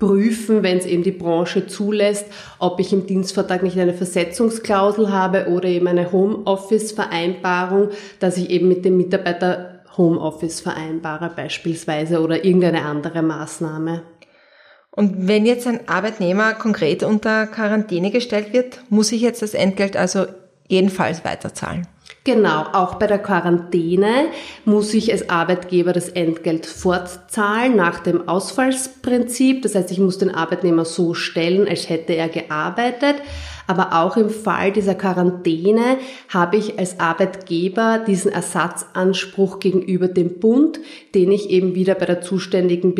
prüfen, 0.00 0.64
wenn 0.64 0.78
es 0.78 0.86
eben 0.86 1.04
die 1.04 1.12
Branche 1.12 1.68
zulässt, 1.68 2.26
ob 2.58 2.80
ich 2.80 2.92
im 2.92 3.06
Dienstvertrag 3.06 3.62
nicht 3.62 3.78
eine 3.78 3.94
Versetzungsklausel 3.94 5.12
habe 5.12 5.46
oder 5.48 5.68
eben 5.68 5.86
eine 5.86 6.10
Homeoffice-Vereinbarung, 6.10 7.90
dass 8.18 8.36
ich 8.38 8.50
eben 8.50 8.66
mit 8.66 8.84
dem 8.84 8.96
Mitarbeiter 8.96 9.82
Homeoffice 9.96 10.60
vereinbare 10.60 11.30
beispielsweise 11.34 12.20
oder 12.20 12.44
irgendeine 12.44 12.82
andere 12.82 13.22
Maßnahme. 13.22 14.02
Und 14.90 15.28
wenn 15.28 15.46
jetzt 15.46 15.66
ein 15.66 15.88
Arbeitnehmer 15.88 16.54
konkret 16.54 17.02
unter 17.02 17.46
Quarantäne 17.46 18.10
gestellt 18.10 18.52
wird, 18.52 18.80
muss 18.90 19.12
ich 19.12 19.20
jetzt 19.20 19.42
das 19.42 19.54
Entgelt 19.54 19.96
also 19.96 20.26
jedenfalls 20.68 21.24
weiterzahlen? 21.24 21.86
Genau, 22.24 22.64
auch 22.72 22.96
bei 22.96 23.06
der 23.06 23.18
Quarantäne 23.18 24.26
muss 24.66 24.92
ich 24.92 25.10
als 25.10 25.30
Arbeitgeber 25.30 25.94
das 25.94 26.10
Entgelt 26.10 26.66
fortzahlen 26.66 27.76
nach 27.76 28.00
dem 28.00 28.28
Ausfallsprinzip. 28.28 29.62
Das 29.62 29.74
heißt, 29.74 29.90
ich 29.90 30.00
muss 30.00 30.18
den 30.18 30.34
Arbeitnehmer 30.34 30.84
so 30.84 31.14
stellen, 31.14 31.66
als 31.66 31.88
hätte 31.88 32.14
er 32.14 32.28
gearbeitet. 32.28 33.16
Aber 33.66 34.02
auch 34.02 34.18
im 34.18 34.28
Fall 34.28 34.70
dieser 34.70 34.96
Quarantäne 34.96 35.96
habe 36.28 36.58
ich 36.58 36.78
als 36.78 37.00
Arbeitgeber 37.00 38.04
diesen 38.06 38.32
Ersatzanspruch 38.32 39.58
gegenüber 39.58 40.08
dem 40.08 40.40
Bund, 40.40 40.78
den 41.14 41.32
ich 41.32 41.48
eben 41.48 41.74
wieder 41.74 41.94
bei 41.94 42.04
der 42.04 42.20
zuständigen 42.20 42.94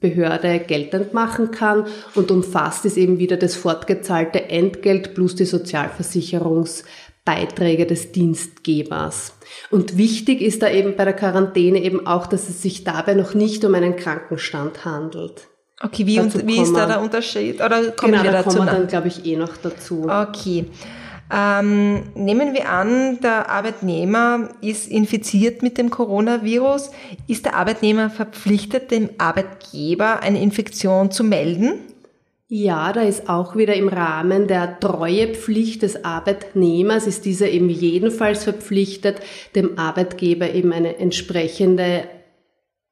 Bezirksverwaltungsbehörde 0.00 0.60
geltend 0.60 1.14
machen 1.14 1.50
kann 1.50 1.86
und 2.14 2.30
umfasst 2.30 2.84
es 2.84 2.96
eben 2.96 3.18
wieder 3.18 3.36
das 3.36 3.56
fortgezahlte 3.56 4.48
Entgelt 4.48 5.14
plus 5.14 5.34
die 5.34 5.44
Sozialversicherungs 5.44 6.84
Beiträge 7.24 7.84
des 7.84 8.12
Dienstgebers. 8.12 9.34
Und 9.70 9.98
wichtig 9.98 10.40
ist 10.40 10.62
da 10.62 10.70
eben 10.70 10.96
bei 10.96 11.04
der 11.04 11.12
Quarantäne 11.12 11.82
eben 11.82 12.06
auch, 12.06 12.26
dass 12.26 12.48
es 12.48 12.62
sich 12.62 12.84
dabei 12.84 13.14
noch 13.14 13.34
nicht 13.34 13.64
um 13.66 13.74
einen 13.74 13.96
Krankenstand 13.96 14.86
handelt. 14.86 15.48
Okay, 15.80 16.06
wie, 16.06 16.18
und, 16.18 16.46
wie 16.46 16.62
ist 16.62 16.74
da 16.74 16.86
der 16.86 17.02
Unterschied? 17.02 17.60
Oder 17.60 17.90
kommen 17.92 18.12
genau, 18.12 18.24
wir 18.24 18.32
da 18.32 18.42
dazu? 18.42 18.56
kommen 18.56 18.66
wir 18.66 18.72
dann, 18.72 18.88
glaube 18.88 19.08
ich, 19.08 19.26
eh 19.26 19.36
noch 19.36 19.56
dazu. 19.58 20.08
Okay. 20.08 20.66
Ähm, 21.30 22.04
nehmen 22.14 22.54
wir 22.54 22.70
an, 22.70 23.20
der 23.20 23.50
Arbeitnehmer 23.50 24.48
ist 24.62 24.88
infiziert 24.88 25.62
mit 25.62 25.76
dem 25.76 25.90
Coronavirus. 25.90 26.90
Ist 27.26 27.44
der 27.44 27.54
Arbeitnehmer 27.54 28.08
verpflichtet, 28.08 28.90
dem 28.90 29.10
Arbeitgeber 29.18 30.20
eine 30.20 30.40
Infektion 30.40 31.10
zu 31.10 31.24
melden? 31.24 31.80
Ja, 32.50 32.94
da 32.94 33.02
ist 33.02 33.28
auch 33.28 33.56
wieder 33.56 33.74
im 33.74 33.88
Rahmen 33.88 34.46
der 34.46 34.80
Treuepflicht 34.80 35.82
des 35.82 36.02
Arbeitnehmers 36.02 37.06
ist 37.06 37.26
dieser 37.26 37.50
eben 37.50 37.68
jedenfalls 37.68 38.44
verpflichtet, 38.44 39.20
dem 39.54 39.78
Arbeitgeber 39.78 40.54
eben 40.54 40.72
eine 40.72 40.96
entsprechende 40.96 42.04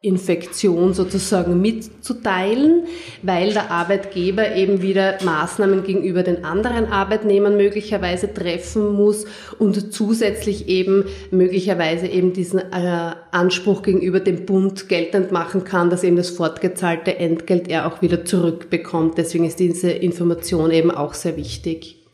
Infektion 0.03 0.93
sozusagen 0.93 1.61
mitzuteilen, 1.61 2.85
weil 3.23 3.55
der 3.55 3.71
Arbeitgeber 3.71 4.55
eben 4.55 4.83
wieder 4.83 5.17
Maßnahmen 5.25 5.85
gegenüber 5.85 6.23
den 6.23 6.45
anderen 6.45 6.85
Arbeitnehmern 6.93 7.57
möglicherweise 7.57 8.33
treffen 8.33 8.93
muss 8.93 9.25
und 9.59 9.95
zusätzlich 9.95 10.69
eben 10.69 11.07
möglicherweise 11.31 12.07
eben 12.09 12.35
diesen 12.35 12.61
äh, 12.61 13.15
Anspruch 13.31 13.83
gegenüber 13.83 14.21
dem 14.21 14.45
Bund 14.45 14.89
geltend 14.89 15.33
machen 15.33 15.65
kann, 15.65 15.89
dass 15.89 16.05
eben 16.05 16.17
das 16.17 16.29
fortgezahlte 16.29 17.17
Entgelt 17.17 17.69
er 17.69 17.87
auch 17.87 18.03
wieder 18.03 18.25
zurückbekommt. 18.25 19.17
Deswegen 19.17 19.47
ist 19.47 19.59
diese 19.59 19.91
Information 19.91 20.71
eben 20.71 20.91
auch 20.91 21.15
sehr 21.15 21.39
wichtig. 21.39 22.07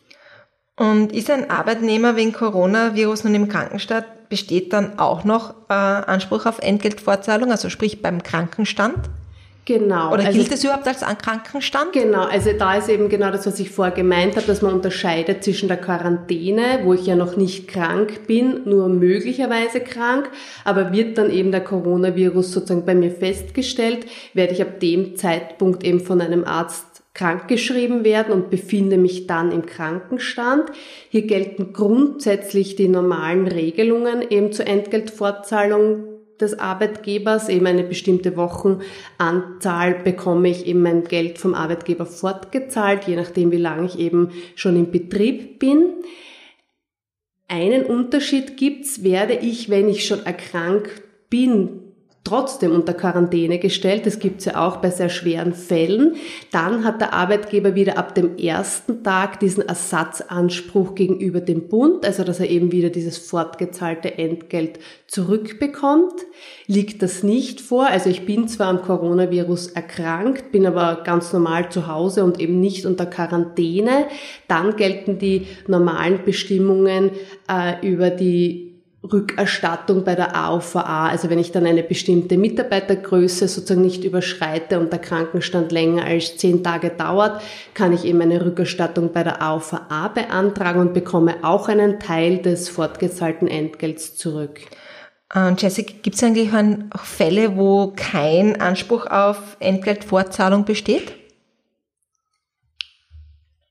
Und 0.77 1.13
ist 1.13 1.31
ein 1.31 1.51
Arbeitnehmer 1.51 2.17
wegen 2.17 2.33
Coronavirus 2.33 3.25
nun 3.25 3.35
im 3.35 3.49
Krankenstand 3.49 4.07
besteht 4.33 4.73
dann 4.73 4.99
auch 4.99 5.25
noch 5.25 5.51
äh, 5.69 5.75
Anspruch 5.75 6.47
auf 6.47 6.59
Entgeltfortzahlung, 6.61 7.51
also 7.51 7.69
sprich 7.69 8.01
beim 8.01 8.23
Krankenstand? 8.23 9.11
Genau. 9.67 10.11
Oder 10.11 10.25
also 10.25 10.39
gilt 10.39 10.51
es 10.51 10.65
überhaupt 10.65 10.89
als 10.89 11.01
Krankenstand? 11.19 11.93
Genau, 11.93 12.23
also 12.23 12.51
da 12.59 12.77
ist 12.77 12.89
eben 12.89 13.11
genau 13.11 13.31
das, 13.31 13.47
was 13.47 13.61
ich 13.61 13.71
vorher 13.71 13.95
gemeint 13.95 14.37
habe, 14.37 14.47
dass 14.47 14.63
man 14.63 14.73
unterscheidet 14.73 15.45
zwischen 15.45 15.69
der 15.69 15.77
Quarantäne, 15.77 16.81
wo 16.85 16.95
ich 16.95 17.05
ja 17.05 17.15
noch 17.15 17.37
nicht 17.37 17.69
krank 17.69 18.27
bin, 18.27 18.63
nur 18.65 18.89
möglicherweise 18.89 19.81
krank, 19.81 20.31
aber 20.65 20.93
wird 20.93 21.19
dann 21.19 21.31
eben 21.31 21.53
der 21.53 21.63
Coronavirus 21.63 22.53
sozusagen 22.53 22.87
bei 22.87 22.95
mir 22.95 23.11
festgestellt, 23.11 24.07
werde 24.33 24.55
ich 24.55 24.63
ab 24.63 24.81
dem 24.81 25.15
Zeitpunkt 25.17 25.85
eben 25.85 26.01
von 26.01 26.23
einem 26.23 26.45
Arzt 26.45 26.92
krankgeschrieben 27.15 28.05
werden 28.05 28.33
und 28.33 28.51
befinde 28.51 28.97
mich 28.97 29.27
dann 29.27 29.53
im 29.53 29.67
Krankenstand. 29.67 30.71
Hier 31.11 31.27
gelten 31.27 31.73
grundsätzlich 31.73 32.75
die 32.77 32.89
normalen 32.89 33.47
Regelungen 33.47 34.23
eben 34.31 34.53
zur 34.53 34.67
Entgeltfortzahlung 34.67 36.05
des 36.41 36.59
Arbeitgebers. 36.59 37.49
Eben 37.49 37.67
eine 37.67 37.85
bestimmte 37.85 38.37
Wochenanzahl 38.37 39.95
bekomme 40.03 40.49
ich 40.49 40.67
eben 40.67 40.83
mein 40.83 41.05
Geld 41.05 41.39
vom 41.39 41.55
Arbeitgeber 41.55 42.07
fortgezahlt, 42.07 43.05
je 43.05 43.17
nachdem, 43.17 43.51
wie 43.53 43.59
lange 43.59 43.87
ich 43.87 43.99
eben 43.99 44.31
schon 44.55 44.77
im 44.77 44.91
Betrieb 44.91 45.59
bin. 45.59 46.03
Einen 47.49 47.85
Unterschied 47.85 48.57
gibt's, 48.57 49.03
werde 49.03 49.35
ich, 49.35 49.69
wenn 49.69 49.89
ich 49.89 50.07
schon 50.07 50.25
erkrankt 50.25 51.03
bin, 51.29 51.82
trotzdem 52.25 52.73
unter 52.73 52.95
Quarantäne 52.95 53.59
gestellt. 53.59 54.07
Das 54.07 54.19
gibt's 54.21 54.45
ja 54.45 54.65
auch 54.65 54.77
bei 54.77 54.91
sehr 54.91 55.09
schweren 55.09 55.55
Fällen. 55.55 56.15
Dann 56.53 56.85
hat 56.85 57.01
der 57.01 57.15
Arbeitgeber 57.15 57.75
wieder 57.75 57.99
ab 57.99 58.15
dem 58.15 58.39
ersten 58.39 59.03
Tag 59.03 59.41
diesen 59.41 59.67
Ersatzanspruch 59.67 60.95
gegenüber 60.95 61.41
dem 61.41 61.69
Bund, 61.69 62.07
also 62.07 62.23
dass 62.23 62.39
er 62.39 62.49
eben 62.49 62.71
wieder 62.71 62.91
dieses 62.91 63.19
fortgezahlte 63.19 64.19
Entgelt 64.19 64.79
zurückbekommt. 65.09 66.15
Liegt 66.67 67.03
das 67.03 67.25
nicht 67.25 67.61
vor? 67.61 67.87
Also 67.87 68.09
ich 68.09 68.25
bin 68.25 68.47
zwar 68.47 68.69
am 68.69 68.83
Coronavirus 68.83 69.69
erkrankt, 69.69 70.53
bin 70.53 70.65
aber 70.65 71.03
ganz 71.03 71.33
normal 71.33 71.71
zu 71.71 71.89
Hause 71.89 72.23
und 72.23 72.39
eben 72.39 72.61
nicht 72.61 72.87
unter 72.87 73.07
Quarantäne. 73.07 74.07
Dann 74.47 74.77
gelten 74.77 75.19
die 75.19 75.47
normalen 75.67 76.25
Bestimmungen 76.25 77.11
äh, 77.49 77.87
über 77.87 78.11
die 78.11 78.72
Rückerstattung 79.11 80.05
bei 80.05 80.15
der 80.15 80.37
AOVA. 80.37 81.09
Also 81.09 81.29
wenn 81.29 81.39
ich 81.39 81.51
dann 81.51 81.67
eine 81.67 81.83
bestimmte 81.83 82.37
Mitarbeitergröße 82.37 83.49
sozusagen 83.49 83.83
nicht 83.83 84.05
überschreite 84.05 84.79
und 84.79 84.93
der 84.93 85.01
Krankenstand 85.01 85.73
länger 85.73 86.05
als 86.05 86.37
zehn 86.37 86.63
Tage 86.63 86.91
dauert, 86.91 87.43
kann 87.75 87.93
ich 87.93 88.05
eben 88.05 88.21
eine 88.21 88.45
Rückerstattung 88.45 89.13
bei 89.13 89.25
der 89.25 89.43
AOVA 89.43 90.09
beantragen 90.09 90.81
und 90.81 90.95
bekomme 90.95 91.37
auch 91.43 91.69
einen 91.69 91.99
Teil 91.99 92.39
des 92.39 92.69
fortgezahlten 92.69 93.49
Entgelts 93.49 94.17
zurück. 94.17 94.61
Und 95.35 95.63
Jessica, 95.63 95.95
gibt 96.03 96.17
es 96.17 96.23
eigentlich 96.23 96.51
auch 96.53 97.05
Fälle, 97.05 97.57
wo 97.57 97.95
kein 97.97 98.61
Anspruch 98.61 99.07
auf 99.07 99.57
Entgeltfortzahlung 99.61 100.65
besteht? 100.65 101.22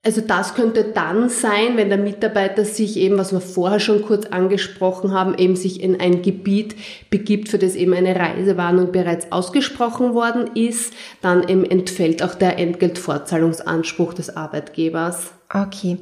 Also 0.04 0.22
das 0.22 0.56
könnte 0.56 0.84
dann 0.84 1.30
sein, 1.30 1.78
wenn 1.78 1.90
der 1.90 2.00
Mitarbeiter 2.00 2.66
sich 2.66 2.98
eben, 2.98 3.20
was 3.20 3.32
wir 3.32 3.40
vorher 3.40 3.80
schon 3.80 4.02
kurz 4.02 4.26
angesprochen 4.26 5.14
haben, 5.14 5.36
eben 5.38 5.56
sich 5.56 5.80
in 5.80 6.02
ein 6.02 6.24
Gebiet 6.24 6.76
begibt, 7.12 7.50
für 7.50 7.60
das 7.60 7.76
eben 7.76 7.94
eine 7.94 8.16
Reisewarnung 8.16 8.92
bereits 8.92 9.32
ausgesprochen 9.32 10.16
worden 10.16 10.56
ist, 10.56 10.96
dann 11.22 11.48
eben 11.48 11.64
entfällt 11.64 12.24
auch 12.24 12.34
der 12.34 12.58
Entgeltfortzahlungsanspruch 12.58 14.16
des 14.16 14.36
Arbeitgebers. 14.36 15.34
Okay. 15.54 16.00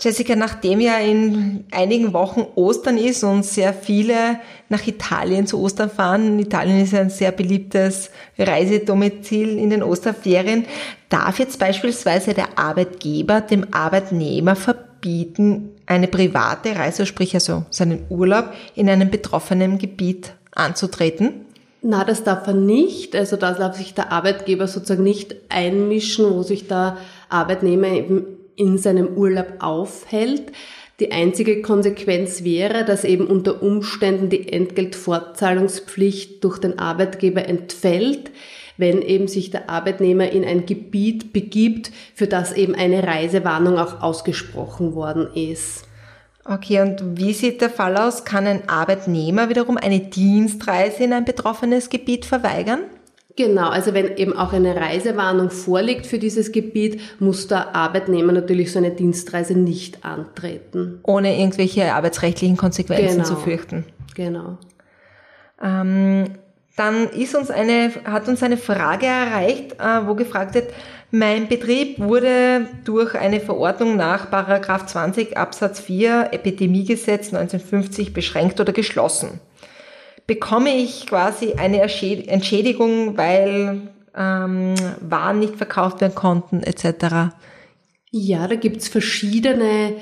Jessica, 0.00 0.36
nachdem 0.36 0.78
ja 0.80 0.98
in 0.98 1.64
einigen 1.72 2.12
Wochen 2.12 2.46
Ostern 2.54 2.98
ist 2.98 3.24
und 3.24 3.44
sehr 3.44 3.72
viele 3.72 4.38
nach 4.68 4.86
Italien 4.86 5.48
zu 5.48 5.60
Ostern 5.60 5.90
fahren, 5.90 6.38
Italien 6.38 6.80
ist 6.80 6.94
ein 6.94 7.10
sehr 7.10 7.32
beliebtes 7.32 8.10
Reisedomizil 8.38 9.58
in 9.58 9.70
den 9.70 9.82
Osterferien, 9.82 10.66
darf 11.08 11.40
jetzt 11.40 11.58
beispielsweise 11.58 12.32
der 12.32 12.58
Arbeitgeber 12.60 13.40
dem 13.40 13.66
Arbeitnehmer 13.72 14.54
verbieten, 14.54 15.70
eine 15.86 16.06
private 16.06 16.76
Reise, 16.76 17.04
sprich 17.04 17.34
also 17.34 17.64
seinen 17.70 18.04
Urlaub 18.08 18.52
in 18.76 18.88
einem 18.88 19.10
betroffenen 19.10 19.78
Gebiet 19.78 20.32
anzutreten? 20.54 21.44
Na, 21.82 22.04
das 22.04 22.22
darf 22.22 22.46
er 22.46 22.54
nicht. 22.54 23.16
Also 23.16 23.36
da 23.36 23.52
darf 23.52 23.76
sich 23.76 23.94
der 23.94 24.12
Arbeitgeber 24.12 24.68
sozusagen 24.68 25.02
nicht 25.02 25.34
einmischen, 25.48 26.30
wo 26.30 26.42
sich 26.42 26.68
der 26.68 26.98
Arbeitnehmer 27.28 27.88
eben 27.88 28.37
in 28.58 28.76
seinem 28.78 29.16
Urlaub 29.16 29.54
aufhält. 29.60 30.52
Die 31.00 31.12
einzige 31.12 31.62
Konsequenz 31.62 32.42
wäre, 32.42 32.84
dass 32.84 33.04
eben 33.04 33.26
unter 33.26 33.62
Umständen 33.62 34.30
die 34.30 34.52
Entgeltfortzahlungspflicht 34.52 36.42
durch 36.42 36.58
den 36.58 36.78
Arbeitgeber 36.78 37.46
entfällt, 37.46 38.32
wenn 38.76 39.00
eben 39.02 39.28
sich 39.28 39.50
der 39.50 39.70
Arbeitnehmer 39.70 40.30
in 40.30 40.44
ein 40.44 40.66
Gebiet 40.66 41.32
begibt, 41.32 41.92
für 42.14 42.26
das 42.26 42.52
eben 42.52 42.74
eine 42.74 43.04
Reisewarnung 43.04 43.78
auch 43.78 44.02
ausgesprochen 44.02 44.94
worden 44.94 45.28
ist. 45.34 45.84
Okay, 46.44 46.80
und 46.80 47.18
wie 47.18 47.34
sieht 47.34 47.60
der 47.60 47.70
Fall 47.70 47.96
aus? 47.96 48.24
Kann 48.24 48.46
ein 48.46 48.68
Arbeitnehmer 48.68 49.50
wiederum 49.50 49.76
eine 49.76 50.00
Dienstreise 50.00 51.04
in 51.04 51.12
ein 51.12 51.24
betroffenes 51.26 51.90
Gebiet 51.90 52.24
verweigern? 52.24 52.80
Genau, 53.38 53.68
also 53.68 53.94
wenn 53.94 54.16
eben 54.16 54.36
auch 54.36 54.52
eine 54.52 54.74
Reisewarnung 54.74 55.50
vorliegt 55.50 56.06
für 56.06 56.18
dieses 56.18 56.50
Gebiet, 56.50 57.00
muss 57.20 57.46
der 57.46 57.72
Arbeitnehmer 57.72 58.32
natürlich 58.32 58.72
so 58.72 58.80
eine 58.80 58.90
Dienstreise 58.90 59.56
nicht 59.56 60.04
antreten. 60.04 60.98
Ohne 61.04 61.38
irgendwelche 61.38 61.94
arbeitsrechtlichen 61.94 62.56
Konsequenzen 62.56 63.18
genau. 63.18 63.28
zu 63.28 63.36
fürchten. 63.36 63.84
Genau. 64.16 64.58
Ähm, 65.62 66.30
dann 66.74 67.08
ist 67.10 67.36
uns 67.36 67.52
eine, 67.52 67.92
hat 68.06 68.26
uns 68.26 68.42
eine 68.42 68.56
Frage 68.56 69.06
erreicht, 69.06 69.74
äh, 69.74 70.06
wo 70.08 70.16
gefragt 70.16 70.56
wird, 70.56 70.74
mein 71.12 71.46
Betrieb 71.46 72.00
wurde 72.00 72.66
durch 72.82 73.14
eine 73.14 73.38
Verordnung 73.38 73.96
nach 73.96 74.26
20 74.84 75.36
Absatz 75.36 75.78
4 75.78 76.30
Epidemiegesetz 76.32 77.32
1950 77.32 78.12
beschränkt 78.12 78.58
oder 78.58 78.72
geschlossen 78.72 79.38
bekomme 80.28 80.76
ich 80.76 81.06
quasi 81.06 81.54
eine 81.54 81.80
Entschädigung, 81.80 83.16
weil 83.16 83.88
ähm, 84.14 84.74
Waren 85.00 85.40
nicht 85.40 85.56
verkauft 85.56 86.00
werden 86.00 86.14
konnten 86.14 86.62
etc. 86.62 87.34
Ja, 88.10 88.46
da 88.46 88.54
gibt's 88.54 88.88
verschiedene 88.88 89.96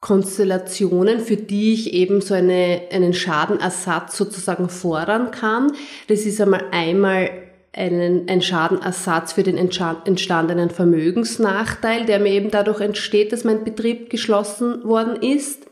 Konstellationen, 0.00 1.20
für 1.20 1.36
die 1.36 1.74
ich 1.74 1.92
eben 1.92 2.22
so 2.22 2.34
eine, 2.34 2.82
einen 2.90 3.12
Schadenersatz 3.12 4.16
sozusagen 4.16 4.68
fordern 4.70 5.30
kann. 5.30 5.72
Das 6.08 6.20
ist 6.20 6.40
einmal 6.40 6.64
einmal 6.72 7.30
einen, 7.72 8.28
ein 8.28 8.40
Schadenersatz 8.40 9.34
für 9.34 9.42
den 9.42 9.58
entstandenen 9.58 10.70
Vermögensnachteil, 10.70 12.06
der 12.06 12.20
mir 12.20 12.32
eben 12.32 12.50
dadurch 12.50 12.80
entsteht, 12.80 13.32
dass 13.32 13.44
mein 13.44 13.64
Betrieb 13.64 14.08
geschlossen 14.08 14.82
worden 14.84 15.16
ist. 15.22 15.69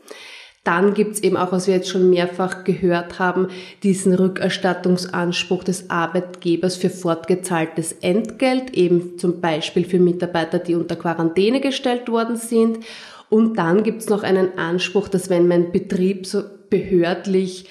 Dann 0.63 0.93
gibt's 0.93 1.21
eben 1.21 1.37
auch, 1.37 1.51
was 1.51 1.67
wir 1.67 1.75
jetzt 1.75 1.89
schon 1.89 2.09
mehrfach 2.09 2.63
gehört 2.63 3.17
haben, 3.17 3.47
diesen 3.81 4.13
Rückerstattungsanspruch 4.13 5.63
des 5.63 5.89
Arbeitgebers 5.89 6.75
für 6.75 6.89
fortgezahltes 6.89 7.93
Entgelt, 7.93 8.73
eben 8.73 9.17
zum 9.17 9.39
Beispiel 9.39 9.85
für 9.85 9.99
Mitarbeiter, 9.99 10.59
die 10.59 10.75
unter 10.75 10.97
Quarantäne 10.97 11.61
gestellt 11.61 12.09
worden 12.09 12.35
sind. 12.35 12.79
Und 13.29 13.57
dann 13.57 13.83
gibt's 13.83 14.09
noch 14.09 14.23
einen 14.23 14.57
Anspruch, 14.57 15.07
dass 15.07 15.29
wenn 15.29 15.47
mein 15.47 15.71
Betrieb 15.71 16.25
so 16.25 16.43
behördlich 16.69 17.67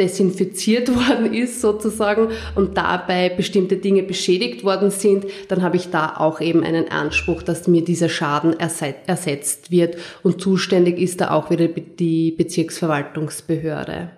desinfiziert 0.00 0.88
worden 0.94 1.32
ist 1.32 1.60
sozusagen 1.60 2.28
und 2.56 2.76
dabei 2.76 3.28
bestimmte 3.28 3.76
Dinge 3.76 4.02
beschädigt 4.02 4.64
worden 4.64 4.90
sind, 4.90 5.26
dann 5.48 5.62
habe 5.62 5.76
ich 5.76 5.90
da 5.90 6.16
auch 6.16 6.40
eben 6.40 6.64
einen 6.64 6.88
Anspruch, 6.88 7.42
dass 7.42 7.68
mir 7.68 7.84
dieser 7.84 8.08
Schaden 8.08 8.58
ersetzt 8.58 9.70
wird 9.70 9.96
und 10.22 10.40
zuständig 10.40 10.98
ist 10.98 11.20
da 11.20 11.30
auch 11.30 11.50
wieder 11.50 11.68
die 11.68 12.32
Bezirksverwaltungsbehörde. 12.32 14.10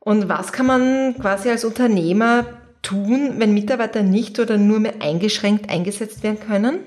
Und 0.00 0.28
was 0.28 0.52
kann 0.52 0.66
man 0.66 1.14
quasi 1.18 1.48
als 1.48 1.64
Unternehmer 1.64 2.44
tun, 2.82 3.34
wenn 3.38 3.54
Mitarbeiter 3.54 4.02
nicht 4.02 4.40
oder 4.40 4.58
nur 4.58 4.80
mehr 4.80 4.94
eingeschränkt 5.00 5.70
eingesetzt 5.70 6.24
werden 6.24 6.40
können? 6.40 6.80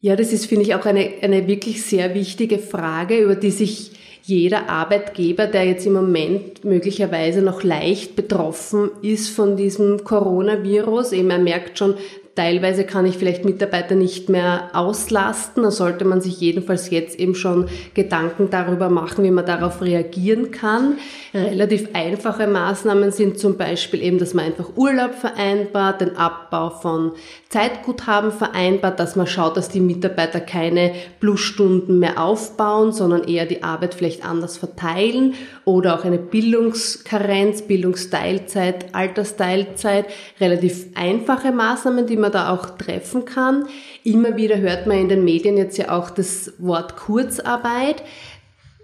Ja, 0.00 0.14
das 0.14 0.32
ist, 0.32 0.46
finde 0.46 0.64
ich, 0.64 0.74
auch 0.74 0.84
eine, 0.84 1.10
eine 1.22 1.46
wirklich 1.48 1.82
sehr 1.82 2.14
wichtige 2.14 2.58
Frage, 2.58 3.18
über 3.18 3.34
die 3.34 3.50
sich 3.50 3.92
jeder 4.26 4.68
Arbeitgeber, 4.68 5.46
der 5.46 5.66
jetzt 5.66 5.86
im 5.86 5.92
Moment 5.92 6.64
möglicherweise 6.64 7.42
noch 7.42 7.62
leicht 7.62 8.16
betroffen 8.16 8.90
ist 9.00 9.28
von 9.30 9.56
diesem 9.56 10.02
Coronavirus, 10.02 11.12
eben 11.12 11.30
er 11.30 11.38
merkt 11.38 11.78
schon, 11.78 11.94
Teilweise 12.36 12.84
kann 12.84 13.06
ich 13.06 13.16
vielleicht 13.16 13.46
Mitarbeiter 13.46 13.94
nicht 13.94 14.28
mehr 14.28 14.68
auslasten. 14.74 15.62
Da 15.62 15.70
sollte 15.70 16.04
man 16.04 16.20
sich 16.20 16.38
jedenfalls 16.38 16.90
jetzt 16.90 17.18
eben 17.18 17.34
schon 17.34 17.66
Gedanken 17.94 18.50
darüber 18.50 18.90
machen, 18.90 19.24
wie 19.24 19.30
man 19.30 19.46
darauf 19.46 19.80
reagieren 19.80 20.50
kann. 20.50 20.98
Relativ 21.32 21.88
einfache 21.94 22.46
Maßnahmen 22.46 23.10
sind 23.10 23.38
zum 23.38 23.56
Beispiel 23.56 24.02
eben, 24.02 24.18
dass 24.18 24.34
man 24.34 24.44
einfach 24.44 24.76
Urlaub 24.76 25.14
vereinbart, 25.14 26.02
den 26.02 26.16
Abbau 26.18 26.68
von 26.68 27.12
Zeitguthaben 27.48 28.32
vereinbart, 28.32 29.00
dass 29.00 29.16
man 29.16 29.26
schaut, 29.26 29.56
dass 29.56 29.70
die 29.70 29.80
Mitarbeiter 29.80 30.40
keine 30.40 30.92
Plusstunden 31.20 31.98
mehr 31.98 32.22
aufbauen, 32.22 32.92
sondern 32.92 33.24
eher 33.24 33.46
die 33.46 33.62
Arbeit 33.62 33.94
vielleicht 33.94 34.26
anders 34.26 34.58
verteilen 34.58 35.34
oder 35.64 35.98
auch 35.98 36.04
eine 36.04 36.18
Bildungskarenz, 36.18 37.62
Bildungsteilzeit, 37.62 38.94
Altersteilzeit. 38.94 40.04
Relativ 40.38 40.88
einfache 40.94 41.50
Maßnahmen, 41.50 42.06
die 42.06 42.16
man 42.16 42.25
man 42.26 42.32
da 42.32 42.50
auch 42.50 42.70
treffen 42.76 43.24
kann. 43.24 43.66
Immer 44.04 44.36
wieder 44.36 44.58
hört 44.58 44.86
man 44.86 44.98
in 44.98 45.08
den 45.08 45.24
Medien 45.24 45.56
jetzt 45.56 45.78
ja 45.78 45.90
auch 45.90 46.10
das 46.10 46.52
Wort 46.58 46.96
Kurzarbeit. 46.96 48.02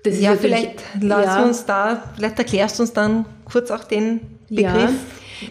Das 0.05 0.21
ja, 0.21 0.35
vielleicht 0.35 0.81
lass 1.01 1.27
ja, 1.27 1.43
uns 1.45 1.65
da, 1.65 2.03
vielleicht 2.17 2.39
erklärst 2.39 2.79
du 2.79 2.83
uns 2.83 2.93
dann 2.93 3.25
kurz 3.45 3.71
auch 3.71 3.85
den 3.85 4.21
Begriff. 4.49 4.75
Ja, 4.75 4.91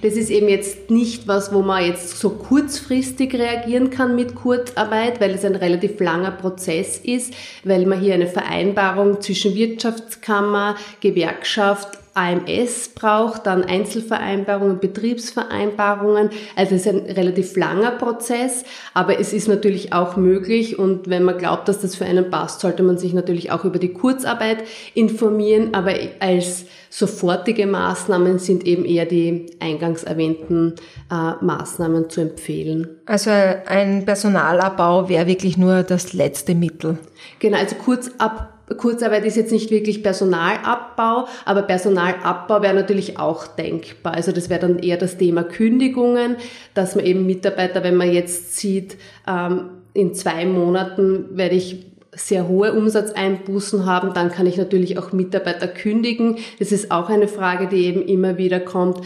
das 0.01 0.13
ist 0.13 0.29
eben 0.29 0.47
jetzt 0.47 0.89
nicht 0.89 1.27
was, 1.27 1.53
wo 1.53 1.61
man 1.61 1.85
jetzt 1.85 2.19
so 2.19 2.29
kurzfristig 2.29 3.33
reagieren 3.33 3.89
kann 3.89 4.15
mit 4.15 4.35
Kurzarbeit, 4.35 5.19
weil 5.19 5.31
es 5.31 5.43
ein 5.43 5.55
relativ 5.55 5.99
langer 5.99 6.31
Prozess 6.31 6.97
ist, 6.97 7.33
weil 7.63 7.85
man 7.85 7.99
hier 7.99 8.13
eine 8.13 8.27
Vereinbarung 8.27 9.21
zwischen 9.21 9.53
Wirtschaftskammer, 9.55 10.75
Gewerkschaft, 11.01 12.00
AMS 12.13 12.89
braucht, 12.89 13.45
dann 13.45 13.63
Einzelvereinbarungen, 13.63 14.79
Betriebsvereinbarungen. 14.79 16.29
Also 16.55 16.75
es 16.75 16.85
ist 16.85 16.87
ein 16.87 17.09
relativ 17.09 17.55
langer 17.55 17.91
Prozess, 17.91 18.63
aber 18.93 19.19
es 19.19 19.31
ist 19.31 19.47
natürlich 19.47 19.93
auch 19.93 20.17
möglich 20.17 20.77
und 20.77 21.09
wenn 21.09 21.23
man 21.23 21.37
glaubt, 21.37 21.67
dass 21.67 21.79
das 21.79 21.95
für 21.95 22.05
einen 22.05 22.29
passt, 22.29 22.59
sollte 22.59 22.83
man 22.83 22.97
sich 22.97 23.13
natürlich 23.13 23.51
auch 23.51 23.63
über 23.63 23.79
die 23.79 23.93
Kurzarbeit 23.93 24.63
informieren, 24.93 25.73
aber 25.73 25.93
als 26.19 26.65
sofortige 26.89 27.65
Maßnahmen 27.65 28.39
sind 28.39 28.65
eben 28.65 28.83
eher 28.83 29.05
die 29.05 29.55
eingangs 29.59 30.03
erwähnten 30.03 30.75
äh, 31.09 31.43
Maßnahmen 31.43 32.09
zu 32.09 32.21
empfehlen. 32.21 32.89
Also 33.05 33.31
ein 33.31 34.03
Personalabbau 34.03 35.07
wäre 35.07 35.27
wirklich 35.27 35.57
nur 35.57 35.83
das 35.83 36.11
letzte 36.11 36.53
Mittel. 36.53 36.99
Genau, 37.39 37.57
also 37.57 37.75
Kurzab 37.75 38.60
Kurzarbeit 38.77 39.25
ist 39.25 39.37
jetzt 39.37 39.51
nicht 39.51 39.71
wirklich 39.71 40.03
Personalabbau, 40.03 41.27
aber 41.45 41.61
Personalabbau 41.63 42.61
wäre 42.61 42.73
natürlich 42.73 43.19
auch 43.19 43.47
denkbar. 43.47 44.13
Also 44.13 44.31
das 44.31 44.49
wäre 44.49 44.59
dann 44.59 44.79
eher 44.79 44.97
das 44.97 45.17
Thema 45.17 45.43
Kündigungen, 45.43 46.37
dass 46.73 46.95
man 46.95 47.05
eben 47.05 47.25
Mitarbeiter, 47.25 47.83
wenn 47.83 47.95
man 47.95 48.11
jetzt 48.11 48.57
sieht, 48.57 48.97
ähm, 49.27 49.69
in 49.93 50.13
zwei 50.13 50.45
Monaten 50.45 51.37
werde 51.37 51.55
ich 51.55 51.91
sehr 52.13 52.47
hohe 52.47 52.73
Umsatzeinbußen 52.73 53.85
haben, 53.85 54.13
dann 54.13 54.31
kann 54.31 54.45
ich 54.45 54.57
natürlich 54.57 54.97
auch 54.97 55.11
Mitarbeiter 55.11 55.67
kündigen. 55.67 56.37
Das 56.59 56.71
ist 56.71 56.91
auch 56.91 57.09
eine 57.09 57.27
Frage, 57.27 57.67
die 57.67 57.85
eben 57.85 58.01
immer 58.01 58.37
wieder 58.37 58.59
kommt. 58.59 58.99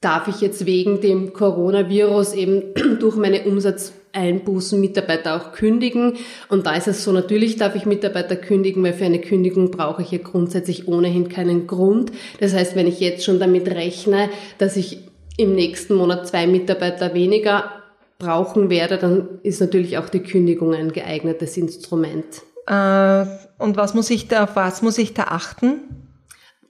Darf 0.00 0.28
ich 0.28 0.40
jetzt 0.40 0.66
wegen 0.66 1.00
dem 1.00 1.32
Coronavirus 1.32 2.34
eben 2.34 2.74
durch 3.00 3.16
meine 3.16 3.44
Umsatz 3.44 3.92
Einbußen 4.12 4.80
Mitarbeiter 4.80 5.36
auch 5.36 5.52
kündigen. 5.52 6.14
Und 6.48 6.66
da 6.66 6.74
ist 6.74 6.88
es 6.88 7.04
so, 7.04 7.12
natürlich 7.12 7.56
darf 7.56 7.74
ich 7.74 7.86
Mitarbeiter 7.86 8.36
kündigen, 8.36 8.82
weil 8.82 8.92
für 8.92 9.04
eine 9.04 9.20
Kündigung 9.20 9.70
brauche 9.70 10.02
ich 10.02 10.10
ja 10.10 10.18
grundsätzlich 10.18 10.88
ohnehin 10.88 11.28
keinen 11.28 11.66
Grund. 11.66 12.12
Das 12.40 12.54
heißt, 12.54 12.76
wenn 12.76 12.86
ich 12.86 13.00
jetzt 13.00 13.24
schon 13.24 13.38
damit 13.38 13.68
rechne, 13.68 14.30
dass 14.58 14.76
ich 14.76 14.98
im 15.36 15.54
nächsten 15.54 15.94
Monat 15.94 16.28
zwei 16.28 16.46
Mitarbeiter 16.46 17.14
weniger 17.14 17.70
brauchen 18.18 18.70
werde, 18.70 18.98
dann 18.98 19.40
ist 19.42 19.60
natürlich 19.60 19.98
auch 19.98 20.08
die 20.08 20.20
Kündigung 20.20 20.74
ein 20.74 20.92
geeignetes 20.92 21.56
Instrument. 21.56 22.42
Äh, 22.66 23.26
und 23.58 23.76
was 23.76 23.94
muss 23.94 24.10
ich 24.10 24.28
da, 24.28 24.44
auf 24.44 24.56
was 24.56 24.82
muss 24.82 24.98
ich 24.98 25.14
da 25.14 25.24
achten? 25.24 25.80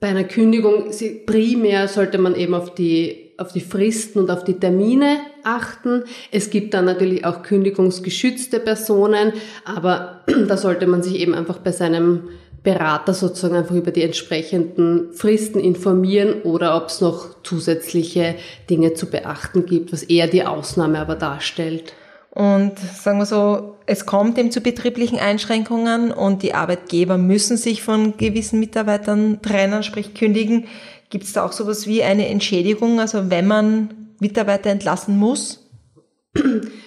Bei 0.01 0.09
einer 0.09 0.25
Kündigung 0.25 0.91
primär 1.27 1.89
sollte 1.89 2.17
man 2.17 2.35
eben 2.35 2.55
auf 2.55 2.75
die 2.75 3.20
auf 3.41 3.53
die 3.53 3.61
Fristen 3.61 4.21
und 4.21 4.31
auf 4.31 4.45
die 4.45 4.59
Termine 4.59 5.19
achten. 5.43 6.05
Es 6.31 6.51
gibt 6.51 6.75
dann 6.75 6.85
natürlich 6.85 7.25
auch 7.25 7.43
kündigungsgeschützte 7.43 8.61
Personen, 8.61 9.33
aber 9.65 10.21
da 10.49 10.57
sollte 10.57 10.87
man 10.87 11.03
sich 11.03 11.17
eben 11.17 11.35
einfach 11.35 11.59
bei 11.59 11.73
seinem 11.73 12.29
Berater 12.63 13.15
sozusagen 13.15 13.57
einfach 13.57 13.75
über 13.75 13.91
die 13.91 14.03
entsprechenden 14.03 15.13
Fristen 15.15 15.61
informieren 15.61 16.43
oder 16.43 16.77
ob 16.77 16.89
es 16.89 17.01
noch 17.01 17.43
zusätzliche 17.43 18.35
Dinge 18.69 18.93
zu 18.93 19.07
beachten 19.07 19.65
gibt, 19.65 19.93
was 19.93 20.03
eher 20.03 20.27
die 20.27 20.45
Ausnahme 20.45 20.99
aber 20.99 21.15
darstellt. 21.15 21.95
Und 22.33 22.79
sagen 22.79 23.19
wir 23.19 23.27
so, 23.27 23.77
es 23.87 24.07
kommt 24.07 24.39
eben 24.39 24.53
zu 24.53 24.61
betrieblichen 24.61 25.19
Einschränkungen 25.19 26.13
und 26.13 26.43
die 26.43 26.55
Arbeitgeber 26.55 27.19
müssen 27.19 27.57
sich 27.57 27.83
von 27.83 28.17
gewissen 28.19 28.61
Mitarbeitern 28.61 29.43
trennen, 29.43 29.83
sprich 29.83 30.15
kündigen. 30.15 30.67
Gibt 31.11 31.25
es 31.25 31.33
da 31.33 31.45
auch 31.45 31.53
sowas 31.53 31.87
wie 31.87 32.03
eine 32.03 32.29
Entschädigung, 32.29 33.01
also 33.01 33.31
wenn 33.31 33.47
man 33.47 34.15
Mitarbeiter 34.21 34.71
entlassen 34.71 35.19
muss? 35.19 35.69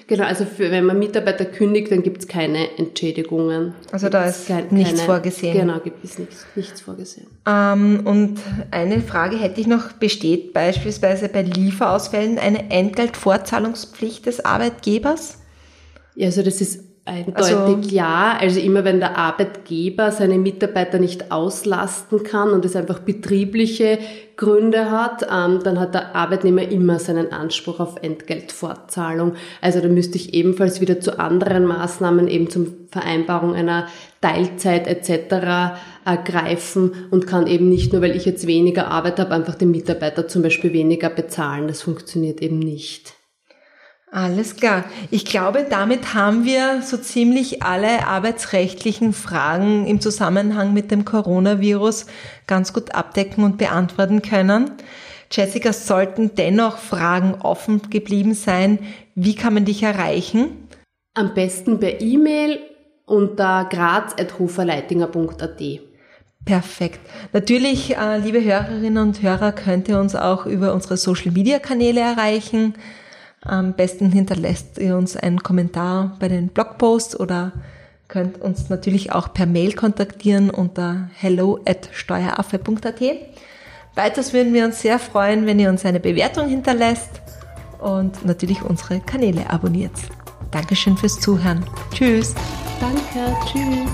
Genau, 0.06 0.26
also 0.26 0.44
für, 0.44 0.70
wenn 0.70 0.86
man 0.86 1.00
Mitarbeiter 1.00 1.46
kündigt, 1.46 1.90
dann 1.90 2.04
gibt 2.04 2.20
es 2.20 2.28
keine 2.28 2.78
Entschädigungen. 2.78 3.74
Also 3.92 4.10
da 4.10 4.26
ist 4.26 4.48
kein, 4.48 4.68
nichts 4.70 4.96
keine, 4.96 5.06
vorgesehen. 5.06 5.58
Genau, 5.58 5.80
gibt 5.80 6.04
es 6.04 6.20
nichts, 6.20 6.46
nichts 6.56 6.82
vorgesehen. 6.82 7.28
Ähm, 7.48 8.02
und 8.04 8.40
eine 8.72 9.02
Frage 9.02 9.38
hätte 9.38 9.62
ich 9.62 9.68
noch, 9.68 9.94
besteht 9.94 10.54
beispielsweise 10.54 11.30
bei 11.30 11.42
Lieferausfällen 11.44 12.38
eine 12.38 12.70
Entgeltvorzahlungspflicht 12.70 14.26
des 14.26 14.44
Arbeitgebers? 14.44 15.40
Ja, 16.16 16.28
also 16.28 16.44
das 16.44 16.60
ist 16.60 16.82
Eindeutig 17.06 17.36
also, 17.36 17.80
ja. 17.89 18.38
Also 18.39 18.62
immer 18.62 18.86
wenn 18.86 19.02
der 19.02 19.18
Arbeitgeber 19.18 20.12
seine 20.12 20.38
Mitarbeiter 20.38 21.00
nicht 21.00 21.34
auslasten 21.34 22.24
kann 22.24 22.52
und 22.52 22.63
es 22.63 22.78
einfach 22.78 23.00
betriebliche 23.00 24.00
Gründe 24.38 24.89
hat, 24.89 25.24
ähm, 25.24 25.60
dann 25.63 25.82
hat 25.82 25.94
der 25.94 26.16
Arbeitnehmer 26.16 26.62
immer 26.62 27.00
seinen 27.00 27.34
Anspruch 27.34 27.82
auf 27.82 27.98
Entgeltfortzahlung. 28.02 29.34
Also 29.60 29.82
da 29.82 29.89
müsste 29.89 30.16
ich 30.18 30.34
ebenfalls 30.34 30.80
wieder 30.80 31.02
zu 31.02 31.20
anderen 31.20 31.66
Maßnahmen, 31.66 32.30
eben 32.30 32.50
zum 32.50 32.88
Vereinbarung 32.89 33.54
einer 33.54 33.88
Teilzeit 34.22 34.88
etc. 34.88 35.76
ergreifen 36.06 36.94
und 37.12 37.28
kann 37.28 37.48
eben 37.48 37.68
nicht 37.68 37.92
nur, 37.92 38.02
weil 38.02 38.16
ich 38.16 38.24
jetzt 38.24 38.48
weniger 38.48 38.88
Arbeit 38.88 39.20
habe, 39.20 39.32
einfach 39.32 39.56
den 39.56 39.72
Mitarbeiter 39.72 40.30
zum 40.30 40.42
Beispiel 40.42 40.72
weniger 40.72 41.10
bezahlen. 41.10 41.68
Das 41.68 41.82
funktioniert 41.82 42.42
eben 42.42 42.60
nicht. 42.60 43.13
Alles 44.13 44.56
klar. 44.58 44.86
Ich 45.10 45.26
glaube, 45.26 45.65
damit 45.67 46.13
haben 46.13 46.45
wir 46.45 46.84
so 46.84 46.97
ziemlich 46.97 47.63
alle 47.63 48.06
arbeitsrechtlichen 48.06 49.12
Fragen 49.12 49.88
im 49.88 50.02
Zusammenhang 50.02 50.71
mit 50.71 50.91
dem 50.91 51.04
Coronavirus 51.04 52.06
ganz 52.45 52.73
gut 52.73 52.93
abdecken 52.93 53.43
und 53.43 53.58
beantworten 53.58 54.21
können. 54.21 54.69
Jessica, 55.32 55.73
sollten 55.73 56.36
dennoch 56.36 56.78
Fragen 56.78 57.41
offen 57.41 57.89
geblieben 57.89 58.36
sein, 58.36 58.78
wie 59.15 59.34
kann 59.34 59.56
man 59.56 59.65
dich 59.65 59.82
erreichen? 59.82 60.67
Am 61.15 61.34
besten 61.34 61.80
per 61.80 61.99
E-Mail 61.99 62.60
unter 63.08 63.65
graz.hoferleitinger.at. 63.67 65.60
Perfekt. 66.45 66.99
Natürlich, 67.32 67.97
äh, 67.97 68.19
liebe 68.19 68.43
Hörerinnen 68.43 69.02
und 69.02 69.23
Hörer, 69.23 69.54
könnt 69.54 69.89
ihr 69.89 69.99
uns 69.99 70.15
auch 70.15 70.45
über 70.45 70.71
unsere 70.76 70.97
Social-Media-Kanäle 70.97 72.02
erreichen. 72.02 72.76
Am 73.46 73.74
besten 73.74 74.12
hinterlässt 74.12 74.78
ihr 74.78 74.96
uns 74.96 75.18
einen 75.18 75.44
Kommentar 75.44 76.16
bei 76.20 76.30
den 76.30 76.48
Blogposts 76.48 77.20
oder 77.20 77.52
könnt 78.08 78.42
uns 78.42 78.70
natürlich 78.70 79.12
auch 79.12 79.34
per 79.34 79.46
Mail 79.46 79.74
kontaktieren 79.74 80.50
unter 80.50 81.10
hello 81.16 81.60
at 81.66 81.90
steueraffe.at. 81.92 83.02
Weiters 83.96 84.34
würden 84.34 84.54
wir 84.54 84.66
uns 84.66 84.82
sehr 84.82 84.98
freuen, 84.98 85.46
wenn 85.46 85.60
ihr 85.60 85.70
uns 85.70 85.86
eine 85.86 86.00
Bewertung 86.00 86.48
hinterlässt 86.48 87.22
und 87.80 88.26
natürlich 88.26 88.62
unsere 88.62 89.02
Kanäle 89.02 89.50
abonniert. 89.50 89.92
Dankeschön 90.52 90.96
fürs 90.96 91.20
Zuhören. 91.20 91.66
Tschüss. 91.94 92.34
Danke. 92.80 93.36
Tschüss. 93.46 93.90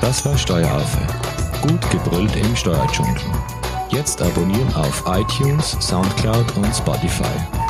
Das 0.00 0.24
war 0.24 0.36
Steueraffe. 0.36 1.06
Gut 1.62 1.90
gebrüllt 1.90 2.34
im 2.36 2.56
Steuerdschungel. 2.56 3.16
Jetzt 3.90 4.20
abonnieren 4.22 4.72
auf 4.74 5.04
iTunes, 5.06 5.76
Soundcloud 5.80 6.56
und 6.56 6.74
Spotify. 6.74 7.69